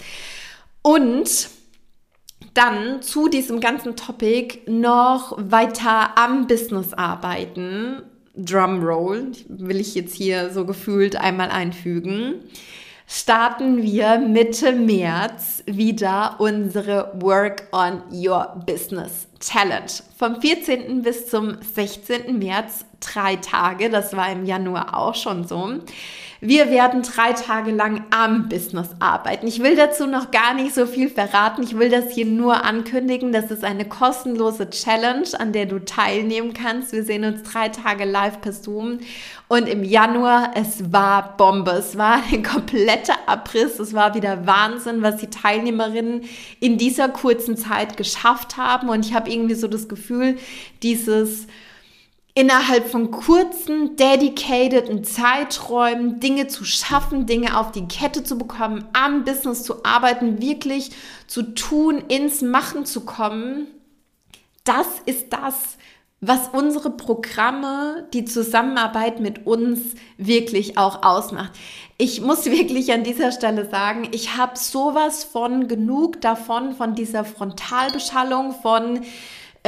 Und 0.82 1.50
dann 2.54 3.02
zu 3.02 3.28
diesem 3.28 3.60
ganzen 3.60 3.96
Topic 3.96 4.60
noch 4.68 5.38
weiter 5.38 6.18
am 6.18 6.48
Business 6.48 6.94
arbeiten. 6.94 8.02
Drumroll, 8.36 9.32
will 9.48 9.80
ich 9.80 9.96
jetzt 9.96 10.16
hier 10.16 10.50
so 10.52 10.66
gefühlt 10.66 11.16
einmal 11.16 11.50
einfügen. 11.50 12.36
Starten 13.12 13.82
wir 13.82 14.20
Mitte 14.20 14.72
März 14.72 15.64
wieder 15.66 16.36
unsere 16.38 17.12
Work 17.20 17.68
on 17.72 18.04
Your 18.12 18.62
Business 18.68 19.28
Challenge. 19.40 19.90
Vom 20.18 20.40
14. 20.40 21.02
bis 21.02 21.28
zum 21.28 21.58
16. 21.74 22.38
März 22.38 22.86
drei 23.00 23.38
Tage, 23.38 23.90
das 23.90 24.16
war 24.16 24.32
im 24.32 24.46
Januar 24.46 24.96
auch 24.96 25.16
schon 25.16 25.48
so. 25.48 25.80
Wir 26.42 26.70
werden 26.72 27.02
drei 27.02 27.34
Tage 27.34 27.72
lang 27.72 28.06
am 28.12 28.48
Business 28.48 28.88
arbeiten. 29.00 29.46
Ich 29.46 29.62
will 29.62 29.76
dazu 29.76 30.08
noch 30.08 30.32
gar 30.32 30.54
nicht 30.54 30.74
so 30.74 30.86
viel 30.86 31.10
verraten. 31.10 31.64
Ich 31.64 31.78
will 31.78 31.90
das 31.90 32.12
hier 32.12 32.26
nur 32.26 32.64
ankündigen. 32.64 33.34
Das 33.34 33.52
ist 33.52 33.66
eine 33.66 33.84
kostenlose 33.84 34.70
Challenge, 34.70 35.28
an 35.38 35.52
der 35.52 35.66
du 35.66 35.84
teilnehmen 35.84 36.54
kannst. 36.54 36.94
Wir 36.94 37.04
sehen 37.04 37.26
uns 37.26 37.44
drei 37.44 37.68
Tage 37.68 38.06
live 38.06 38.40
per 38.40 38.54
Zoom. 38.54 39.00
Und 39.50 39.68
im 39.68 39.84
Januar, 39.84 40.52
es 40.56 40.94
war 40.94 41.36
Bombe. 41.36 41.72
Es 41.72 41.98
war 41.98 42.24
ein 42.32 42.42
kompletter 42.42 43.16
Abriss. 43.26 43.78
Es 43.78 43.94
war 43.94 44.16
wieder 44.16 44.48
Wahnsinn, 44.48 45.02
was 45.02 45.18
die 45.18 45.30
Teilnehmerinnen 45.30 46.22
in 46.62 46.78
dieser 46.78 47.10
kurzen 47.10 47.58
Zeit 47.58 47.98
geschafft 47.98 48.56
haben. 48.56 48.88
Und 48.88 49.06
ich 49.06 49.14
habe 49.14 49.30
irgendwie 49.30 49.56
so 49.56 49.68
das 49.68 49.90
Gefühl, 49.90 50.38
dieses 50.84 51.48
innerhalb 52.40 52.88
von 52.88 53.12
kurzen, 53.12 53.98
dedicateden 53.98 55.04
Zeiträumen 55.04 56.22
Dinge 56.22 56.48
zu 56.48 56.64
schaffen, 56.64 57.26
Dinge 57.26 57.60
auf 57.60 57.74
die 57.74 57.86
Kette 57.86 58.24
zu 58.24 58.38
bekommen, 58.38 58.86
am 58.94 59.26
Business 59.26 59.64
zu 59.64 59.84
arbeiten, 59.84 60.42
wirklich 60.42 60.92
zu 61.28 61.54
tun, 61.54 62.02
ins 62.08 62.42
Machen 62.42 62.86
zu 62.86 63.02
kommen. 63.02 63.68
Das 64.64 64.88
ist 65.06 65.34
das, 65.34 65.78
was 66.22 66.48
unsere 66.54 66.92
Programme, 66.92 68.08
die 68.14 68.24
Zusammenarbeit 68.24 69.20
mit 69.20 69.46
uns 69.46 69.96
wirklich 70.18 70.78
auch 70.78 71.04
ausmacht. 71.04 71.52
Ich 71.98 72.22
muss 72.22 72.46
wirklich 72.50 72.94
an 72.94 73.04
dieser 73.04 73.34
Stelle 73.34 73.70
sagen, 73.70 74.08
ich 74.14 74.38
habe 74.38 74.58
sowas 74.58 75.26
von 75.26 75.68
genug 75.68 76.22
davon, 76.22 76.74
von 76.74 76.96
dieser 76.96 77.26
Frontalbeschallung, 77.26 78.54
von 78.62 79.02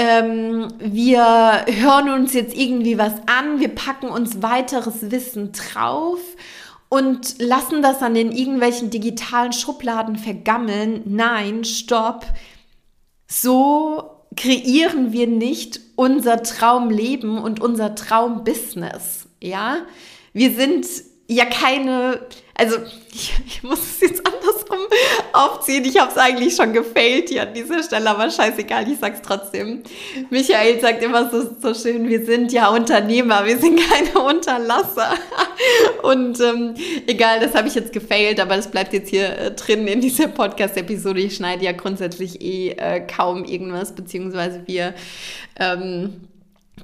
ähm, 0.02 0.70
wir 0.80 1.64
hören 1.68 2.10
uns 2.10 2.34
jetzt 2.34 2.58
irgendwie 2.58 2.98
was 2.98 3.14
an, 3.28 3.60
wir 3.60 3.68
packen 3.68 4.10
uns 4.10 4.42
weiteres 4.42 5.12
Wissen 5.12 5.52
drauf 5.52 6.20
und 6.90 7.40
lassen 7.40 7.84
das 7.84 8.00
dann 8.00 8.16
in 8.16 8.32
irgendwelchen 8.32 8.90
digitalen 8.90 9.54
Schubladen 9.54 10.16
vergammeln. 10.16 11.04
Nein, 11.06 11.64
stopp. 11.66 12.26
So 13.28 14.10
kreieren 14.36 15.14
wir 15.14 15.28
nicht 15.28 15.80
unser 15.96 16.42
Traumleben 16.42 17.38
und 17.38 17.60
unser 17.62 17.94
Traumbusiness. 17.94 19.28
Ja, 19.40 19.78
wir 20.34 20.52
sind 20.52 20.88
ja 21.32 21.46
keine 21.46 22.20
also 22.62 22.78
ich, 23.12 23.34
ich, 23.48 23.64
muss 23.64 23.80
es 23.80 24.02
jetzt 24.02 24.22
andersrum 24.26 24.80
aufziehen. 25.34 25.84
Ich 25.84 26.00
habe 26.00 26.12
es 26.12 26.18
eigentlich 26.18 26.56
schon 26.56 26.74
gefailt 26.74 27.30
hier 27.30 27.42
an 27.44 27.56
dieser 27.56 27.82
Stelle, 27.82 28.08
aber 28.08 28.30
scheißegal, 28.30 28.88
ich 28.88 29.00
sag's 29.00 29.22
trotzdem. 29.24 29.82
Michael 30.30 30.80
sagt 30.80 31.02
immer 31.02 31.32
so, 31.32 31.56
so 31.60 31.74
schön, 31.74 32.08
wir 32.08 32.24
sind 32.24 32.52
ja 32.52 32.70
Unternehmer, 32.70 33.46
wir 33.46 33.58
sind 33.58 33.80
keine 33.80 34.20
Unterlasser. 34.28 35.16
Und 36.04 36.40
ähm, 36.40 36.76
egal, 37.08 37.40
das 37.40 37.56
habe 37.56 37.68
ich 37.68 37.74
jetzt 37.74 37.94
gefailt, 37.94 38.40
aber 38.40 38.58
das 38.58 38.70
bleibt 38.70 38.94
jetzt 38.94 39.10
hier 39.10 39.38
äh, 39.38 39.52
drin 39.52 39.88
in 39.88 40.00
dieser 40.02 40.28
Podcast-Episode. 40.28 41.20
Ich 41.20 41.38
schneide 41.38 41.66
ja 41.66 41.72
grundsätzlich 41.72 42.42
eh 42.42 42.74
äh, 42.74 43.00
kaum 43.00 43.44
irgendwas, 43.44 43.96
beziehungsweise 43.96 44.62
wir 44.68 44.94
ähm, 45.60 46.31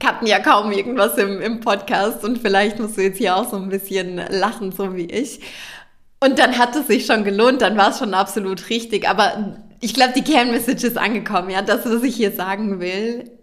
hatten 0.03 0.27
ja 0.27 0.39
kaum 0.39 0.71
irgendwas 0.71 1.17
im, 1.17 1.41
im 1.41 1.59
Podcast 1.59 2.23
und 2.23 2.39
vielleicht 2.39 2.79
musst 2.79 2.97
du 2.97 3.01
jetzt 3.01 3.17
hier 3.17 3.35
auch 3.35 3.49
so 3.49 3.57
ein 3.57 3.69
bisschen 3.69 4.21
lachen, 4.29 4.71
so 4.71 4.95
wie 4.95 5.05
ich. 5.05 5.39
Und 6.19 6.39
dann 6.39 6.57
hat 6.57 6.75
es 6.75 6.87
sich 6.87 7.05
schon 7.05 7.23
gelohnt, 7.23 7.61
dann 7.61 7.77
war 7.77 7.91
es 7.91 7.99
schon 7.99 8.13
absolut 8.13 8.69
richtig. 8.69 9.07
Aber 9.07 9.57
ich 9.81 9.93
glaube, 9.93 10.13
die 10.15 10.23
Kernmessage 10.23 10.87
ist 10.87 10.97
angekommen, 10.97 11.49
ja, 11.49 11.61
das, 11.61 11.85
was 11.85 12.03
ich 12.03 12.15
hier 12.15 12.31
sagen 12.31 12.79
will. 12.79 13.36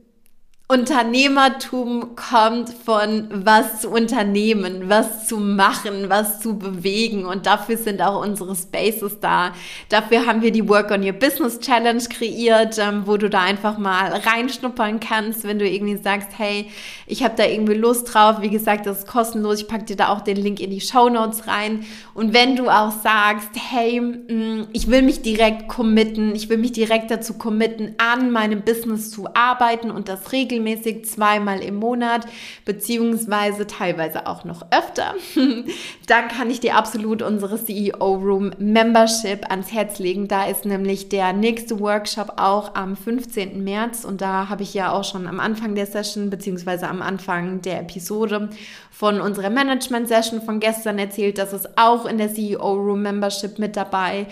Unternehmertum 0.67 2.17
kommt 2.17 2.71
von 2.71 3.29
was 3.31 3.83
zu 3.83 3.91
unternehmen, 3.91 4.89
was 4.89 5.27
zu 5.27 5.37
machen, 5.37 6.09
was 6.09 6.41
zu 6.41 6.57
bewegen 6.57 7.27
und 7.27 7.45
dafür 7.45 7.77
sind 7.77 8.01
auch 8.01 8.25
unsere 8.25 8.57
Spaces 8.57 9.21
da. 9.21 9.53
Dafür 9.91 10.25
haben 10.25 10.41
wir 10.41 10.53
die 10.53 10.67
Work 10.67 10.91
on 10.91 11.05
Your 11.05 11.13
Business 11.13 11.61
Challenge 11.61 12.03
kreiert, 12.05 12.79
ähm, 12.79 13.03
wo 13.05 13.19
du 13.19 13.29
da 13.29 13.43
einfach 13.43 13.77
mal 13.77 14.11
reinschnuppern 14.11 15.01
kannst, 15.01 15.45
wenn 15.45 15.59
du 15.59 15.69
irgendwie 15.69 15.99
sagst, 15.99 16.31
hey, 16.39 16.71
ich 17.07 17.23
habe 17.23 17.35
da 17.37 17.45
irgendwie 17.45 17.75
Lust 17.75 18.15
drauf. 18.15 18.41
Wie 18.41 18.49
gesagt, 18.49 18.87
das 18.87 19.01
ist 19.01 19.07
kostenlos. 19.07 19.61
Ich 19.61 19.69
packe 19.69 19.85
dir 19.85 19.97
da 19.97 20.09
auch 20.09 20.23
den 20.23 20.39
Link 20.39 20.61
in 20.61 20.71
die 20.71 20.81
Show 20.81 21.11
Notes 21.11 21.47
rein. 21.47 21.85
Und 22.15 22.33
wenn 22.33 22.57
du 22.57 22.71
auch 22.71 22.91
sagst, 22.91 23.51
hey, 23.55 24.01
mm, 24.01 24.69
ich 24.73 24.89
will 24.89 25.03
mich 25.03 25.21
direkt 25.21 25.69
committen, 25.69 26.35
ich 26.35 26.49
will 26.49 26.57
mich 26.57 26.73
direkt 26.73 27.11
dazu 27.11 27.35
committen, 27.35 27.97
an 27.99 28.31
meinem 28.31 28.63
Business 28.63 29.11
zu 29.11 29.29
arbeiten 29.35 29.91
und 29.91 30.09
das 30.09 30.33
regeln 30.33 30.54
regelmäßig 30.55 31.05
zweimal 31.07 31.63
im 31.63 31.77
Monat, 31.77 32.27
beziehungsweise 32.65 33.67
teilweise 33.67 34.27
auch 34.27 34.45
noch 34.45 34.63
öfter, 34.71 35.15
dann 36.07 36.29
kann 36.29 36.51
ich 36.51 36.61
dir 36.61 36.77
absolut 36.77 37.23
unsere 37.23 37.63
CEO 37.63 38.15
Room 38.15 38.53
Membership 38.59 39.51
ans 39.51 39.73
Herz 39.73 39.99
legen. 39.99 40.29
Da 40.29 40.47
ist 40.47 40.65
nämlich 40.65 41.09
der 41.09 41.33
nächste 41.33 41.81
Workshop 41.81 42.35
auch 42.37 42.75
am 42.75 42.97
15. 42.97 43.63
März 43.63 44.05
und 44.05 44.21
da 44.21 44.49
habe 44.49 44.63
ich 44.63 44.75
ja 44.75 44.93
auch 44.93 45.05
schon 45.05 45.27
am 45.27 45.41
Anfang 45.41 45.75
der 45.75 45.87
Session, 45.87 46.31
beziehungsweise 46.31 46.89
am 46.89 47.03
Anfang 47.03 47.61
der 47.63 47.81
Episode 47.81 48.51
von 48.91 49.21
unserer 49.21 49.51
Management-Session 49.51 50.43
von 50.43 50.61
gestern 50.61 50.99
erzählt, 50.99 51.39
dass 51.39 51.53
es 51.53 51.67
auch 51.77 52.07
in 52.07 52.19
der 52.19 52.33
CEO 52.33 52.75
Room 52.75 53.03
Membership 53.03 53.59
mit 53.59 53.77
dabei. 53.77 54.27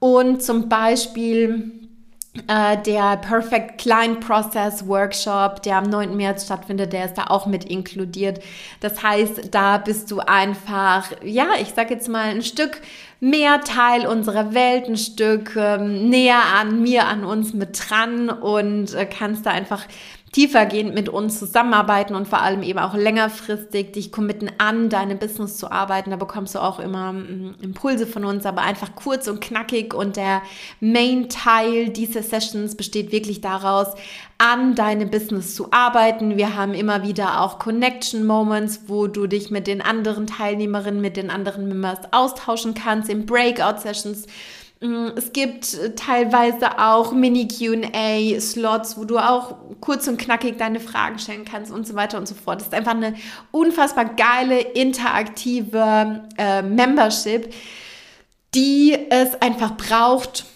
Und 0.00 0.42
zum 0.42 0.68
Beispiel 0.68 1.72
der 2.46 3.16
Perfect 3.16 3.78
Client 3.78 4.20
Process 4.20 4.86
Workshop, 4.86 5.62
der 5.62 5.76
am 5.76 5.84
9. 5.84 6.16
März 6.16 6.44
stattfindet, 6.44 6.92
der 6.92 7.06
ist 7.06 7.14
da 7.14 7.24
auch 7.28 7.46
mit 7.46 7.64
inkludiert. 7.64 8.40
Das 8.80 9.02
heißt, 9.02 9.54
da 9.54 9.78
bist 9.78 10.10
du 10.10 10.20
einfach, 10.20 11.10
ja, 11.24 11.48
ich 11.60 11.74
sag 11.74 11.90
jetzt 11.90 12.08
mal 12.08 12.30
ein 12.30 12.42
Stück 12.42 12.80
mehr 13.20 13.60
Teil 13.62 14.06
unserer 14.06 14.54
Welt, 14.54 14.86
ein 14.88 14.96
Stück 14.96 15.56
ähm, 15.56 16.08
näher 16.08 16.40
an 16.56 16.82
mir, 16.82 17.06
an 17.06 17.24
uns 17.24 17.52
mit 17.52 17.78
dran 17.88 18.30
und 18.30 18.94
äh, 18.94 19.06
kannst 19.06 19.44
da 19.44 19.50
einfach 19.50 19.84
tiefergehend 20.32 20.94
mit 20.94 21.08
uns 21.08 21.38
zusammenarbeiten 21.38 22.14
und 22.14 22.28
vor 22.28 22.40
allem 22.42 22.62
eben 22.62 22.78
auch 22.78 22.94
längerfristig 22.94 23.92
dich 23.92 24.12
committen 24.12 24.50
an 24.58 24.88
deinem 24.90 25.18
Business 25.18 25.56
zu 25.56 25.70
arbeiten. 25.70 26.10
Da 26.10 26.16
bekommst 26.16 26.54
du 26.54 26.58
auch 26.58 26.78
immer 26.78 27.12
mm, 27.12 27.56
Impulse 27.62 28.06
von 28.06 28.24
uns, 28.24 28.44
aber 28.44 28.62
einfach 28.62 28.94
kurz 28.94 29.28
und 29.28 29.40
knackig. 29.40 29.94
Und 29.94 30.16
der 30.16 30.42
Main-Teil 30.80 31.88
dieser 31.90 32.22
Sessions 32.22 32.76
besteht 32.76 33.12
wirklich 33.12 33.40
daraus, 33.40 33.88
an 34.38 34.74
deinem 34.74 35.10
Business 35.10 35.54
zu 35.54 35.72
arbeiten. 35.72 36.36
Wir 36.36 36.54
haben 36.54 36.74
immer 36.74 37.02
wieder 37.02 37.40
auch 37.40 37.58
Connection 37.58 38.26
Moments, 38.26 38.82
wo 38.86 39.06
du 39.06 39.26
dich 39.26 39.50
mit 39.50 39.66
den 39.66 39.80
anderen 39.80 40.26
Teilnehmerinnen, 40.26 41.00
mit 41.00 41.16
den 41.16 41.30
anderen 41.30 41.68
Members 41.68 42.12
austauschen 42.12 42.74
kannst, 42.74 43.08
in 43.08 43.26
Breakout 43.26 43.80
Sessions 43.80 44.26
es 44.80 45.32
gibt 45.32 45.74
äh, 45.74 45.94
teilweise 45.94 46.78
auch 46.78 47.12
Mini-QA-Slots, 47.12 48.96
wo 48.96 49.04
du 49.04 49.18
auch 49.18 49.56
kurz 49.80 50.06
und 50.06 50.18
knackig 50.18 50.56
deine 50.56 50.78
Fragen 50.78 51.18
stellen 51.18 51.44
kannst 51.44 51.72
und 51.72 51.86
so 51.86 51.94
weiter 51.94 52.18
und 52.18 52.28
so 52.28 52.34
fort. 52.34 52.60
Das 52.60 52.68
ist 52.68 52.74
einfach 52.74 52.92
eine 52.92 53.14
unfassbar 53.50 54.04
geile, 54.04 54.60
interaktive 54.60 56.22
äh, 56.36 56.62
Membership, 56.62 57.52
die 58.54 58.96
es 59.10 59.34
einfach 59.42 59.76
braucht, 59.76 60.46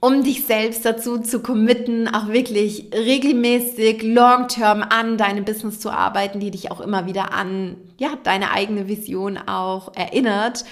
um 0.00 0.22
dich 0.22 0.46
selbst 0.46 0.84
dazu 0.84 1.18
zu 1.18 1.40
committen, 1.40 2.08
auch 2.08 2.28
wirklich 2.28 2.90
regelmäßig, 2.94 4.02
long-term 4.02 4.82
an 4.82 5.18
deinem 5.18 5.44
Business 5.44 5.80
zu 5.80 5.90
arbeiten, 5.90 6.40
die 6.40 6.50
dich 6.50 6.70
auch 6.70 6.80
immer 6.80 7.06
wieder 7.06 7.32
an 7.32 7.76
ja, 7.98 8.10
deine 8.22 8.52
eigene 8.52 8.88
Vision 8.88 9.38
auch 9.38 9.94
erinnert 9.94 10.64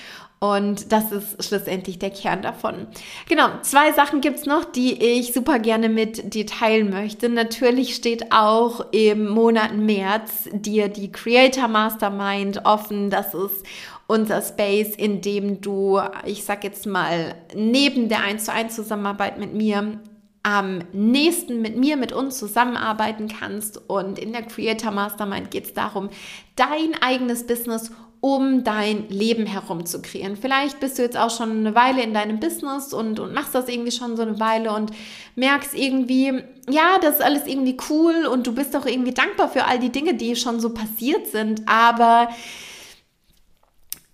und 0.43 0.91
das 0.91 1.13
ist 1.13 1.45
schlussendlich 1.45 2.01
der 2.01 2.11
Kern 2.11 2.43
davon. 2.43 2.89
Genau, 3.29 3.47
zwei 3.63 3.93
Sachen 3.93 4.21
gibt's 4.21 4.45
noch, 4.45 4.65
die 4.65 5.01
ich 5.01 5.33
super 5.33 5.61
gerne 5.61 5.89
mit 5.89 6.35
dir 6.35 6.47
teilen 6.49 6.91
möchte. 6.91 7.29
Natürlich 7.29 7.95
steht 7.95 8.33
auch 8.33 8.87
im 8.91 9.29
Monat 9.29 9.77
März 9.77 10.49
dir 10.53 10.89
die 10.89 11.13
Creator 11.13 11.69
Mastermind 11.69 12.65
offen. 12.65 13.09
Das 13.09 13.35
ist 13.35 13.65
unser 14.09 14.43
Space, 14.43 14.97
in 14.97 15.21
dem 15.21 15.61
du, 15.61 16.01
ich 16.25 16.43
sag 16.43 16.65
jetzt 16.65 16.87
mal, 16.87 17.37
neben 17.55 18.09
der 18.09 18.25
1 18.25 18.47
zu 18.47 18.53
1 18.53 18.75
Zusammenarbeit 18.75 19.39
mit 19.39 19.55
mir 19.55 20.01
am 20.43 20.81
nächsten 20.93 21.63
mit 21.63 21.77
mir, 21.77 21.97
mit 21.97 22.13
uns 22.13 22.39
zusammenarbeiten 22.39 23.29
kannst. 23.29 23.89
Und 23.89 24.19
in 24.19 24.33
der 24.33 24.43
Creator 24.43 24.91
Mastermind 24.91 25.53
geht 25.53 25.67
es 25.67 25.73
darum, 25.73 26.09
dein 26.57 27.01
eigenes 27.01 27.47
Business 27.47 27.93
um 28.23 28.63
dein 28.63 29.09
Leben 29.09 29.47
herum 29.47 29.85
zu 29.85 30.01
kreieren. 30.01 30.37
Vielleicht 30.37 30.79
bist 30.79 30.97
du 30.97 31.03
jetzt 31.03 31.17
auch 31.17 31.29
schon 31.29 31.51
eine 31.51 31.75
Weile 31.75 32.05
in 32.05 32.15
deinem 32.15 32.39
Business 32.39 32.95
und, 32.95 33.19
und 33.19 33.35
machst 33.35 33.53
das 33.53 33.69
irgendwie 33.69 33.91
schon 33.91 34.17
so 34.17 34.23
eine 34.23 34.39
Weile 34.39 34.73
und 34.73 34.93
merkst 35.35 35.75
irgendwie, 35.75 36.41
ja, 36.71 36.99
das 37.01 37.17
ist 37.17 37.21
alles 37.21 37.49
irgendwie 37.49 37.77
cool 37.91 38.27
und 38.27 38.47
du 38.47 38.55
bist 38.55 38.77
auch 38.77 38.87
irgendwie 38.87 39.13
dankbar 39.13 39.49
für 39.49 39.65
all 39.65 39.81
die 39.81 39.91
Dinge, 39.91 40.15
die 40.15 40.37
schon 40.37 40.61
so 40.61 40.73
passiert 40.73 41.27
sind, 41.27 41.63
aber 41.67 42.29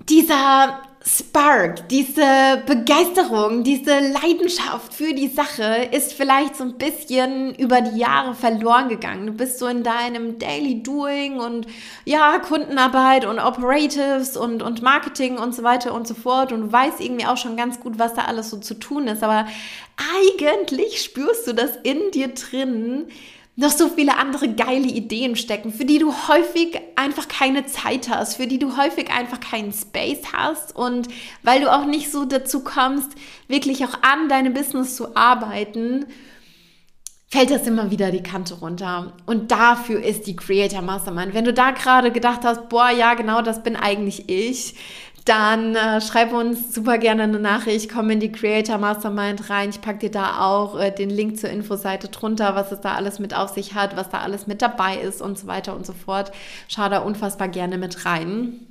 dieser 0.08 0.80
Spark, 1.08 1.88
diese 1.88 2.62
Begeisterung, 2.66 3.64
diese 3.64 3.98
Leidenschaft 3.98 4.92
für 4.92 5.14
die 5.14 5.28
Sache 5.28 5.88
ist 5.90 6.12
vielleicht 6.12 6.54
so 6.54 6.64
ein 6.64 6.76
bisschen 6.76 7.54
über 7.54 7.80
die 7.80 7.98
Jahre 7.98 8.34
verloren 8.34 8.90
gegangen. 8.90 9.26
Du 9.26 9.32
bist 9.32 9.58
so 9.58 9.68
in 9.68 9.82
deinem 9.82 10.38
Daily 10.38 10.82
Doing 10.82 11.40
und 11.40 11.66
ja, 12.04 12.38
Kundenarbeit 12.40 13.24
und 13.24 13.38
Operatives 13.38 14.36
und, 14.36 14.62
und 14.62 14.82
Marketing 14.82 15.38
und 15.38 15.54
so 15.54 15.62
weiter 15.62 15.94
und 15.94 16.06
so 16.06 16.12
fort 16.12 16.52
und 16.52 16.70
weißt 16.70 17.00
irgendwie 17.00 17.24
auch 17.24 17.38
schon 17.38 17.56
ganz 17.56 17.80
gut, 17.80 17.98
was 17.98 18.12
da 18.12 18.24
alles 18.26 18.50
so 18.50 18.58
zu 18.58 18.74
tun 18.74 19.08
ist. 19.08 19.22
Aber 19.22 19.46
eigentlich 20.14 21.00
spürst 21.00 21.46
du 21.46 21.54
das 21.54 21.70
in 21.84 22.10
dir 22.12 22.28
drin, 22.28 23.06
noch 23.58 23.72
so 23.72 23.88
viele 23.88 24.16
andere 24.16 24.54
geile 24.54 24.86
Ideen 24.86 25.34
stecken, 25.34 25.72
für 25.72 25.84
die 25.84 25.98
du 25.98 26.12
häufig 26.28 26.78
einfach 26.94 27.26
keine 27.26 27.66
Zeit 27.66 28.08
hast, 28.08 28.36
für 28.36 28.46
die 28.46 28.60
du 28.60 28.76
häufig 28.76 29.10
einfach 29.10 29.40
keinen 29.40 29.72
Space 29.72 30.32
hast 30.32 30.76
und 30.76 31.08
weil 31.42 31.62
du 31.62 31.72
auch 31.72 31.84
nicht 31.84 32.12
so 32.12 32.24
dazu 32.24 32.62
kommst, 32.62 33.10
wirklich 33.48 33.84
auch 33.84 33.94
an 34.02 34.28
deinem 34.28 34.54
Business 34.54 34.94
zu 34.94 35.16
arbeiten, 35.16 36.06
fällt 37.30 37.50
das 37.50 37.66
immer 37.66 37.90
wieder 37.90 38.12
die 38.12 38.22
Kante 38.22 38.54
runter. 38.54 39.12
Und 39.26 39.50
dafür 39.50 40.04
ist 40.04 40.28
die 40.28 40.36
Creator 40.36 40.80
Mastermind. 40.80 41.34
Wenn 41.34 41.44
du 41.44 41.52
da 41.52 41.72
gerade 41.72 42.12
gedacht 42.12 42.42
hast, 42.44 42.68
boah, 42.68 42.90
ja, 42.90 43.14
genau, 43.14 43.42
das 43.42 43.64
bin 43.64 43.74
eigentlich 43.74 44.28
ich, 44.28 44.76
dann 45.28 45.74
äh, 45.74 46.00
schreib 46.00 46.32
uns 46.32 46.74
super 46.74 46.98
gerne 46.98 47.24
eine 47.24 47.38
Nachricht, 47.38 47.90
komm 47.92 48.10
in 48.10 48.20
die 48.20 48.32
Creator 48.32 48.78
Mastermind 48.78 49.50
rein. 49.50 49.70
Ich 49.70 49.80
packe 49.80 49.98
dir 49.98 50.10
da 50.10 50.40
auch 50.40 50.78
äh, 50.78 50.90
den 50.90 51.10
Link 51.10 51.38
zur 51.38 51.50
Infoseite 51.50 52.08
drunter, 52.08 52.54
was 52.54 52.72
es 52.72 52.80
da 52.80 52.94
alles 52.94 53.18
mit 53.18 53.34
auf 53.34 53.50
sich 53.50 53.74
hat, 53.74 53.96
was 53.96 54.08
da 54.08 54.18
alles 54.18 54.46
mit 54.46 54.62
dabei 54.62 54.96
ist 54.96 55.20
und 55.20 55.38
so 55.38 55.46
weiter 55.46 55.76
und 55.76 55.84
so 55.84 55.92
fort. 55.92 56.32
Schau 56.68 56.88
da 56.88 57.00
unfassbar 57.00 57.48
gerne 57.48 57.78
mit 57.78 58.04
rein. 58.04 58.66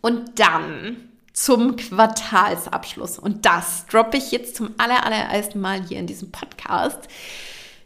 Und 0.00 0.38
dann 0.38 0.96
zum 1.32 1.76
Quartalsabschluss. 1.76 3.18
Und 3.18 3.46
das 3.46 3.86
droppe 3.86 4.16
ich 4.16 4.32
jetzt 4.32 4.56
zum 4.56 4.70
aller, 4.78 5.04
allerersten 5.04 5.60
Mal 5.60 5.82
hier 5.82 5.98
in 5.98 6.06
diesem 6.06 6.32
Podcast. 6.32 7.08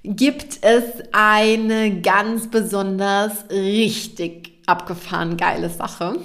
gibt 0.02 0.58
es 0.62 0.84
eine 1.12 2.00
ganz 2.00 2.48
besonders 2.48 3.44
richtig 3.50 4.49
abgefahren 4.66 5.36
geile 5.36 5.68
Sache. 5.68 6.16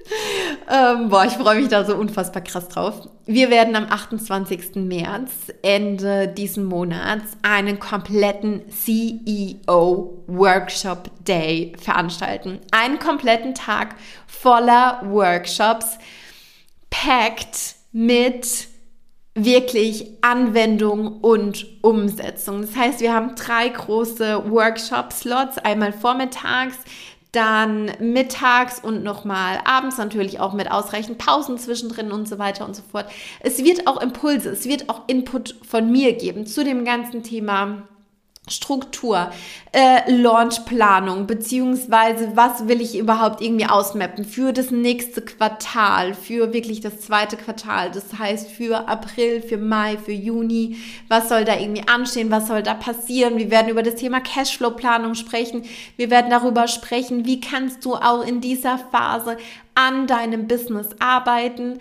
ähm, 0.70 1.08
boah, 1.08 1.24
ich 1.24 1.32
freue 1.32 1.60
mich 1.60 1.68
da 1.68 1.84
so 1.84 1.96
unfassbar 1.96 2.42
krass 2.42 2.68
drauf. 2.68 3.08
Wir 3.26 3.50
werden 3.50 3.76
am 3.76 3.86
28. 3.88 4.76
März, 4.76 5.30
Ende 5.62 6.28
diesen 6.28 6.64
Monats, 6.64 7.36
einen 7.42 7.78
kompletten 7.78 8.62
CEO 8.70 10.24
Workshop 10.26 11.10
Day 11.24 11.72
veranstalten. 11.80 12.60
Einen 12.70 12.98
kompletten 12.98 13.54
Tag 13.54 13.94
voller 14.26 15.00
Workshops, 15.04 15.98
packt 16.90 17.76
mit 17.92 18.68
wirklich 19.34 20.18
Anwendung 20.22 21.20
und 21.20 21.66
Umsetzung. 21.82 22.62
Das 22.62 22.76
heißt, 22.76 23.00
wir 23.00 23.14
haben 23.14 23.36
drei 23.36 23.68
große 23.68 24.50
Workshop-Slots, 24.50 25.58
einmal 25.58 25.92
vormittags, 25.92 26.76
dann 27.32 27.92
mittags 28.00 28.80
und 28.80 29.04
nochmal 29.04 29.60
abends 29.64 29.98
natürlich 29.98 30.40
auch 30.40 30.52
mit 30.52 30.70
ausreichend 30.70 31.18
Pausen 31.18 31.58
zwischendrin 31.58 32.10
und 32.10 32.28
so 32.28 32.38
weiter 32.38 32.64
und 32.64 32.74
so 32.74 32.82
fort. 32.82 33.06
Es 33.40 33.62
wird 33.62 33.86
auch 33.86 34.00
Impulse, 34.00 34.50
es 34.50 34.66
wird 34.66 34.88
auch 34.88 35.02
Input 35.06 35.56
von 35.62 35.90
mir 35.92 36.14
geben 36.14 36.46
zu 36.46 36.64
dem 36.64 36.84
ganzen 36.84 37.22
Thema 37.22 37.82
Struktur, 38.50 39.30
äh, 39.72 40.10
Launchplanung, 40.10 41.26
beziehungsweise 41.26 42.32
was 42.34 42.66
will 42.66 42.80
ich 42.80 42.98
überhaupt 42.98 43.40
irgendwie 43.40 43.66
ausmappen 43.66 44.24
für 44.24 44.52
das 44.52 44.70
nächste 44.70 45.22
Quartal, 45.22 46.14
für 46.14 46.52
wirklich 46.52 46.80
das 46.80 47.00
zweite 47.00 47.36
Quartal, 47.36 47.90
das 47.90 48.18
heißt 48.18 48.50
für 48.50 48.88
April, 48.88 49.40
für 49.40 49.58
Mai, 49.58 49.96
für 49.96 50.12
Juni, 50.12 50.76
was 51.08 51.28
soll 51.28 51.44
da 51.44 51.56
irgendwie 51.56 51.86
anstehen, 51.86 52.30
was 52.30 52.48
soll 52.48 52.62
da 52.62 52.74
passieren. 52.74 53.38
Wir 53.38 53.50
werden 53.50 53.68
über 53.68 53.82
das 53.82 53.94
Thema 53.94 54.20
Cashflow-Planung 54.20 55.14
sprechen, 55.14 55.62
wir 55.96 56.10
werden 56.10 56.30
darüber 56.30 56.66
sprechen, 56.66 57.24
wie 57.24 57.40
kannst 57.40 57.84
du 57.84 57.94
auch 57.94 58.26
in 58.26 58.40
dieser 58.40 58.78
Phase 58.78 59.36
an 59.74 60.06
deinem 60.06 60.48
Business 60.48 60.88
arbeiten. 60.98 61.78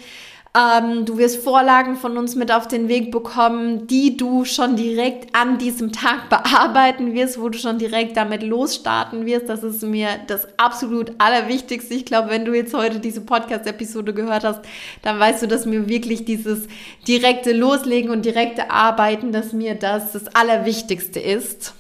Ähm, 0.57 1.05
du 1.05 1.19
wirst 1.19 1.43
Vorlagen 1.43 1.95
von 1.95 2.17
uns 2.17 2.35
mit 2.35 2.51
auf 2.51 2.67
den 2.67 2.87
Weg 2.87 3.11
bekommen, 3.11 3.85
die 3.85 4.17
du 4.17 4.45
schon 4.45 4.75
direkt 4.75 5.35
an 5.35 5.59
diesem 5.59 5.91
Tag 5.91 6.27
bearbeiten 6.29 7.13
wirst, 7.13 7.39
wo 7.39 7.49
du 7.49 7.59
schon 7.59 7.77
direkt 7.77 8.17
damit 8.17 8.41
losstarten 8.41 9.27
wirst. 9.27 9.47
Das 9.47 9.63
ist 9.63 9.83
mir 9.83 10.09
das 10.25 10.47
absolut 10.57 11.13
Allerwichtigste. 11.19 11.93
Ich 11.93 12.05
glaube, 12.05 12.29
wenn 12.29 12.45
du 12.45 12.55
jetzt 12.55 12.73
heute 12.73 12.99
diese 12.99 13.21
Podcast-Episode 13.21 14.13
gehört 14.13 14.43
hast, 14.43 14.61
dann 15.03 15.19
weißt 15.19 15.43
du, 15.43 15.47
dass 15.47 15.67
mir 15.67 15.87
wirklich 15.87 16.25
dieses 16.25 16.67
direkte 17.07 17.53
Loslegen 17.53 18.09
und 18.09 18.25
direkte 18.25 18.71
Arbeiten, 18.71 19.31
dass 19.31 19.53
mir 19.53 19.75
das 19.75 20.13
das 20.13 20.35
Allerwichtigste 20.35 21.19
ist. 21.19 21.75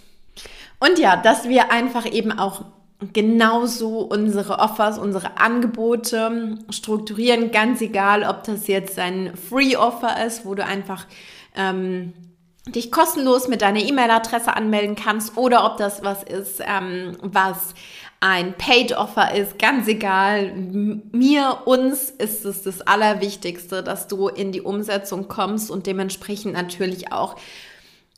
Und 0.79 0.99
ja, 0.99 1.17
dass 1.17 1.49
wir 1.49 1.71
einfach 1.71 2.05
eben 2.05 2.31
auch 2.31 2.65
genauso 3.13 3.99
unsere 3.99 4.59
Offers, 4.59 4.97
unsere 4.97 5.39
Angebote 5.39 6.57
strukturieren, 6.69 7.51
ganz 7.51 7.81
egal, 7.81 8.23
ob 8.23 8.43
das 8.43 8.67
jetzt 8.67 8.99
ein 8.99 9.35
Free-Offer 9.35 10.25
ist, 10.25 10.45
wo 10.45 10.53
du 10.53 10.65
einfach 10.65 11.05
ähm, 11.55 12.13
dich 12.67 12.91
kostenlos 12.91 13.47
mit 13.47 13.61
deiner 13.61 13.79
E-Mail-Adresse 13.79 14.55
anmelden 14.55 14.95
kannst 14.95 15.37
oder 15.37 15.65
ob 15.65 15.77
das 15.77 16.03
was 16.03 16.23
ist, 16.23 16.61
ähm, 16.65 17.17
was 17.21 17.73
ein 18.19 18.53
Paid-Offer 18.53 19.33
ist, 19.33 19.57
ganz 19.57 19.87
egal. 19.87 20.53
Mir, 20.53 21.59
uns 21.65 22.09
ist 22.09 22.43
es 22.43 22.63
das 22.63 22.81
Allerwichtigste, 22.81 23.81
dass 23.81 24.09
du 24.09 24.27
in 24.27 24.51
die 24.51 24.61
Umsetzung 24.61 25.29
kommst 25.29 25.71
und 25.71 25.87
dementsprechend 25.87 26.53
natürlich 26.53 27.13
auch 27.13 27.37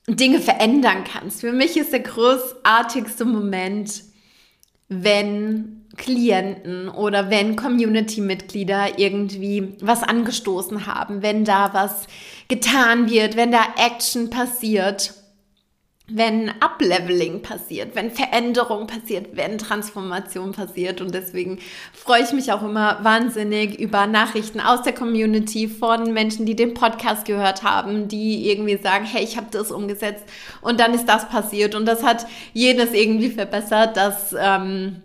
Dinge 0.07 0.39
verändern 0.39 1.03
kannst. 1.03 1.41
Für 1.41 1.51
mich 1.51 1.77
ist 1.77 1.93
der 1.93 1.99
großartigste 1.99 3.25
Moment, 3.25 4.03
wenn 4.91 5.85
Klienten 5.95 6.89
oder 6.89 7.29
wenn 7.29 7.55
Community-Mitglieder 7.55 8.99
irgendwie 8.99 9.75
was 9.81 10.03
angestoßen 10.03 10.85
haben, 10.85 11.21
wenn 11.21 11.45
da 11.45 11.73
was 11.73 12.07
getan 12.49 13.09
wird, 13.09 13.37
wenn 13.37 13.51
da 13.51 13.61
Action 13.77 14.29
passiert, 14.29 15.13
wenn 16.13 16.49
Upleveling 16.59 17.41
passiert, 17.41 17.95
wenn 17.95 18.11
Veränderung 18.11 18.87
passiert, 18.87 19.35
wenn 19.35 19.57
Transformation 19.57 20.51
passiert. 20.51 21.01
Und 21.01 21.13
deswegen 21.13 21.59
freue 21.93 22.23
ich 22.23 22.31
mich 22.33 22.51
auch 22.51 22.63
immer 22.63 22.99
wahnsinnig 23.03 23.79
über 23.79 24.07
Nachrichten 24.07 24.59
aus 24.59 24.81
der 24.81 24.93
Community 24.93 25.67
von 25.67 26.13
Menschen, 26.13 26.45
die 26.45 26.55
den 26.55 26.73
Podcast 26.73 27.25
gehört 27.25 27.63
haben, 27.63 28.07
die 28.07 28.49
irgendwie 28.49 28.77
sagen, 28.77 29.05
hey, 29.05 29.23
ich 29.23 29.37
habe 29.37 29.47
das 29.51 29.71
umgesetzt 29.71 30.25
und 30.61 30.79
dann 30.79 30.93
ist 30.93 31.05
das 31.05 31.29
passiert 31.29 31.75
und 31.75 31.85
das 31.85 32.03
hat 32.03 32.25
jenes 32.53 32.93
irgendwie 32.93 33.29
verbessert. 33.29 33.95
Das 33.97 34.35
ähm, 34.37 35.01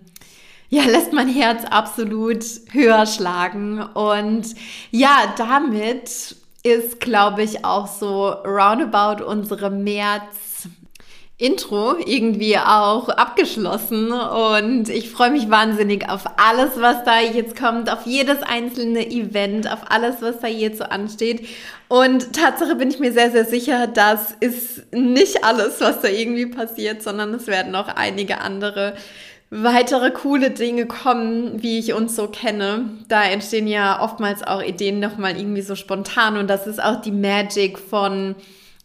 ja, 0.69 0.83
lässt 0.85 1.13
mein 1.13 1.29
Herz 1.29 1.65
absolut 1.65 2.45
höher 2.73 3.07
schlagen. 3.07 3.81
Und 3.81 4.55
ja, 4.91 5.35
damit 5.39 6.37
ist, 6.63 7.01
glaube 7.01 7.43
ich, 7.43 7.65
auch 7.65 7.87
so 7.87 8.29
roundabout 8.29 9.25
unsere 9.25 9.71
März 9.71 10.56
Intro 11.39 11.97
irgendwie 11.99 12.57
auch 12.57 13.11
abgeschlossen 13.11 14.11
und 14.11 14.89
ich 14.89 15.11
freue 15.11 15.31
mich 15.31 15.51
wahnsinnig 15.51 16.09
auf 16.09 16.25
alles, 16.39 16.81
was 16.81 17.05
da 17.05 17.21
jetzt 17.21 17.55
kommt, 17.59 17.93
auf 17.93 18.07
jedes 18.07 18.43
einzelne 18.43 19.07
Event, 19.11 19.71
auf 19.71 19.91
alles, 19.91 20.23
was 20.23 20.41
da 20.41 20.47
jetzt 20.47 20.79
so 20.79 20.85
ansteht. 20.85 21.47
Und 21.89 22.33
Tatsache 22.33 22.75
bin 22.75 22.89
ich 22.89 23.01
mir 23.01 23.13
sehr, 23.13 23.31
sehr 23.31 23.45
sicher, 23.45 23.87
das 23.87 24.33
ist 24.41 24.91
nicht 24.95 25.45
alles, 25.45 25.79
was 25.83 26.01
da 26.01 26.09
irgendwie 26.09 26.47
passiert, 26.47 27.03
sondern 27.03 27.35
es 27.35 27.47
werden 27.49 27.71
noch 27.71 27.89
einige 27.89 28.41
andere 28.41 28.95
weitere 29.51 30.11
coole 30.13 30.51
Dinge 30.51 30.87
kommen, 30.87 31.63
wie 31.63 31.79
ich 31.79 31.93
uns 31.93 32.17
so 32.17 32.29
kenne. 32.29 32.89
Da 33.09 33.25
entstehen 33.25 33.69
ja 33.69 34.03
oftmals 34.03 34.43
auch 34.43 34.63
Ideen 34.63 35.01
nochmal 35.01 35.37
irgendwie 35.37 35.63
so 35.63 35.75
spontan 35.75 36.39
und 36.39 36.49
das 36.49 36.67
ist 36.67 36.83
auch 36.83 37.03
die 37.03 37.13
Magic 37.13 37.79
von 37.79 38.37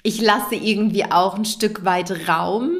ich 0.03 0.21
lasse 0.21 0.55
irgendwie 0.55 1.05
auch 1.05 1.35
ein 1.35 1.45
Stück 1.45 1.85
weit 1.85 2.27
Raum. 2.27 2.71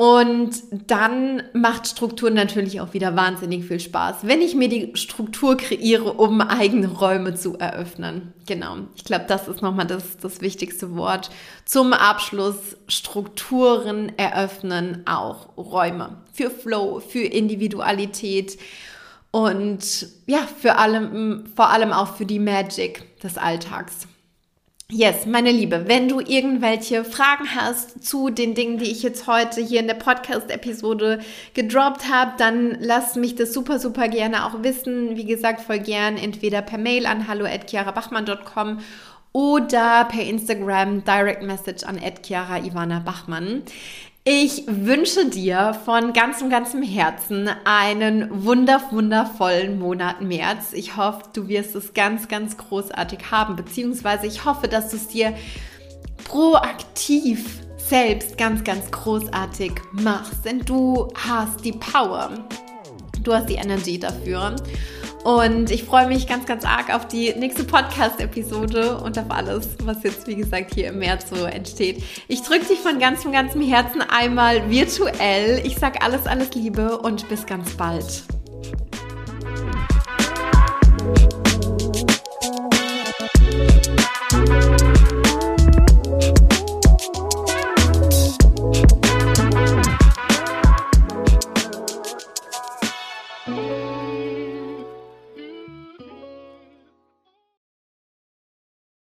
Und 0.00 0.52
dann 0.86 1.42
macht 1.52 1.86
Struktur 1.86 2.30
natürlich 2.30 2.80
auch 2.80 2.94
wieder 2.94 3.16
wahnsinnig 3.16 3.66
viel 3.66 3.80
Spaß, 3.80 4.20
wenn 4.22 4.40
ich 4.40 4.54
mir 4.54 4.70
die 4.70 4.92
Struktur 4.94 5.58
kreiere, 5.58 6.14
um 6.14 6.40
eigene 6.40 6.88
Räume 6.88 7.34
zu 7.34 7.58
eröffnen. 7.58 8.32
Genau, 8.46 8.78
ich 8.96 9.04
glaube, 9.04 9.26
das 9.28 9.46
ist 9.46 9.60
nochmal 9.60 9.86
das, 9.86 10.16
das 10.16 10.40
wichtigste 10.40 10.96
Wort. 10.96 11.28
Zum 11.66 11.92
Abschluss 11.92 12.78
Strukturen 12.88 14.10
eröffnen 14.16 15.02
auch 15.06 15.54
Räume 15.58 16.16
für 16.32 16.48
Flow, 16.48 17.00
für 17.00 17.20
Individualität 17.20 18.56
und 19.32 20.08
ja, 20.26 20.48
für 20.62 20.76
allem, 20.76 21.44
vor 21.54 21.68
allem 21.68 21.92
auch 21.92 22.16
für 22.16 22.24
die 22.24 22.38
Magic 22.38 23.20
des 23.20 23.36
Alltags. 23.36 24.08
Yes, 24.92 25.24
meine 25.24 25.52
Liebe, 25.52 25.86
wenn 25.86 26.08
du 26.08 26.18
irgendwelche 26.18 27.04
Fragen 27.04 27.54
hast 27.54 28.04
zu 28.04 28.28
den 28.28 28.56
Dingen, 28.56 28.78
die 28.78 28.90
ich 28.90 29.04
jetzt 29.04 29.28
heute 29.28 29.60
hier 29.60 29.78
in 29.78 29.86
der 29.86 29.94
Podcast-Episode 29.94 31.20
gedroppt 31.54 32.08
habe, 32.10 32.32
dann 32.38 32.76
lass 32.80 33.14
mich 33.14 33.36
das 33.36 33.52
super, 33.52 33.78
super 33.78 34.08
gerne 34.08 34.44
auch 34.44 34.64
wissen. 34.64 35.16
Wie 35.16 35.26
gesagt, 35.26 35.60
voll 35.60 35.78
gern 35.78 36.16
entweder 36.16 36.60
per 36.60 36.78
Mail 36.78 37.06
an 37.06 37.28
hallo@chiarabachmann.com 37.28 38.80
oder 39.32 40.06
per 40.06 40.24
Instagram 40.24 41.04
Direct 41.04 41.44
Message 41.44 41.84
an 41.84 41.96
Ivana 41.98 42.98
Bachmann. 42.98 43.62
Ich 44.32 44.62
wünsche 44.68 45.26
dir 45.26 45.76
von 45.84 46.12
ganzem, 46.12 46.50
ganzem 46.50 46.84
Herzen 46.84 47.50
einen 47.64 48.44
wunder, 48.44 48.80
wundervollen 48.92 49.80
Monat 49.80 50.20
März. 50.20 50.72
Ich 50.72 50.96
hoffe, 50.96 51.22
du 51.32 51.48
wirst 51.48 51.74
es 51.74 51.94
ganz, 51.94 52.28
ganz 52.28 52.56
großartig 52.56 53.32
haben, 53.32 53.56
beziehungsweise 53.56 54.28
ich 54.28 54.44
hoffe, 54.44 54.68
dass 54.68 54.90
du 54.90 54.98
es 54.98 55.08
dir 55.08 55.34
proaktiv 56.22 57.58
selbst 57.76 58.38
ganz, 58.38 58.62
ganz 58.62 58.88
großartig 58.92 59.72
machst, 59.90 60.44
denn 60.44 60.60
du 60.60 61.08
hast 61.16 61.64
die 61.64 61.72
Power, 61.72 62.30
du 63.24 63.34
hast 63.34 63.48
die 63.48 63.56
Energie 63.56 63.98
dafür. 63.98 64.54
Und 65.24 65.70
ich 65.70 65.84
freue 65.84 66.06
mich 66.06 66.26
ganz, 66.26 66.46
ganz 66.46 66.64
arg 66.64 66.94
auf 66.94 67.06
die 67.06 67.34
nächste 67.34 67.64
Podcast-Episode 67.64 68.98
und 68.98 69.18
auf 69.18 69.30
alles, 69.30 69.68
was 69.84 70.02
jetzt, 70.02 70.26
wie 70.26 70.36
gesagt, 70.36 70.74
hier 70.74 70.88
im 70.88 70.98
März 70.98 71.28
so 71.28 71.44
entsteht. 71.44 72.02
Ich 72.28 72.42
drücke 72.42 72.66
dich 72.66 72.78
von 72.78 72.98
ganzem, 72.98 73.30
ganzem 73.30 73.60
Herzen 73.60 74.00
einmal 74.00 74.70
virtuell. 74.70 75.60
Ich 75.64 75.76
sage 75.76 76.00
alles, 76.00 76.26
alles 76.26 76.54
Liebe 76.54 76.98
und 76.98 77.28
bis 77.28 77.44
ganz 77.44 77.74
bald. 77.74 78.24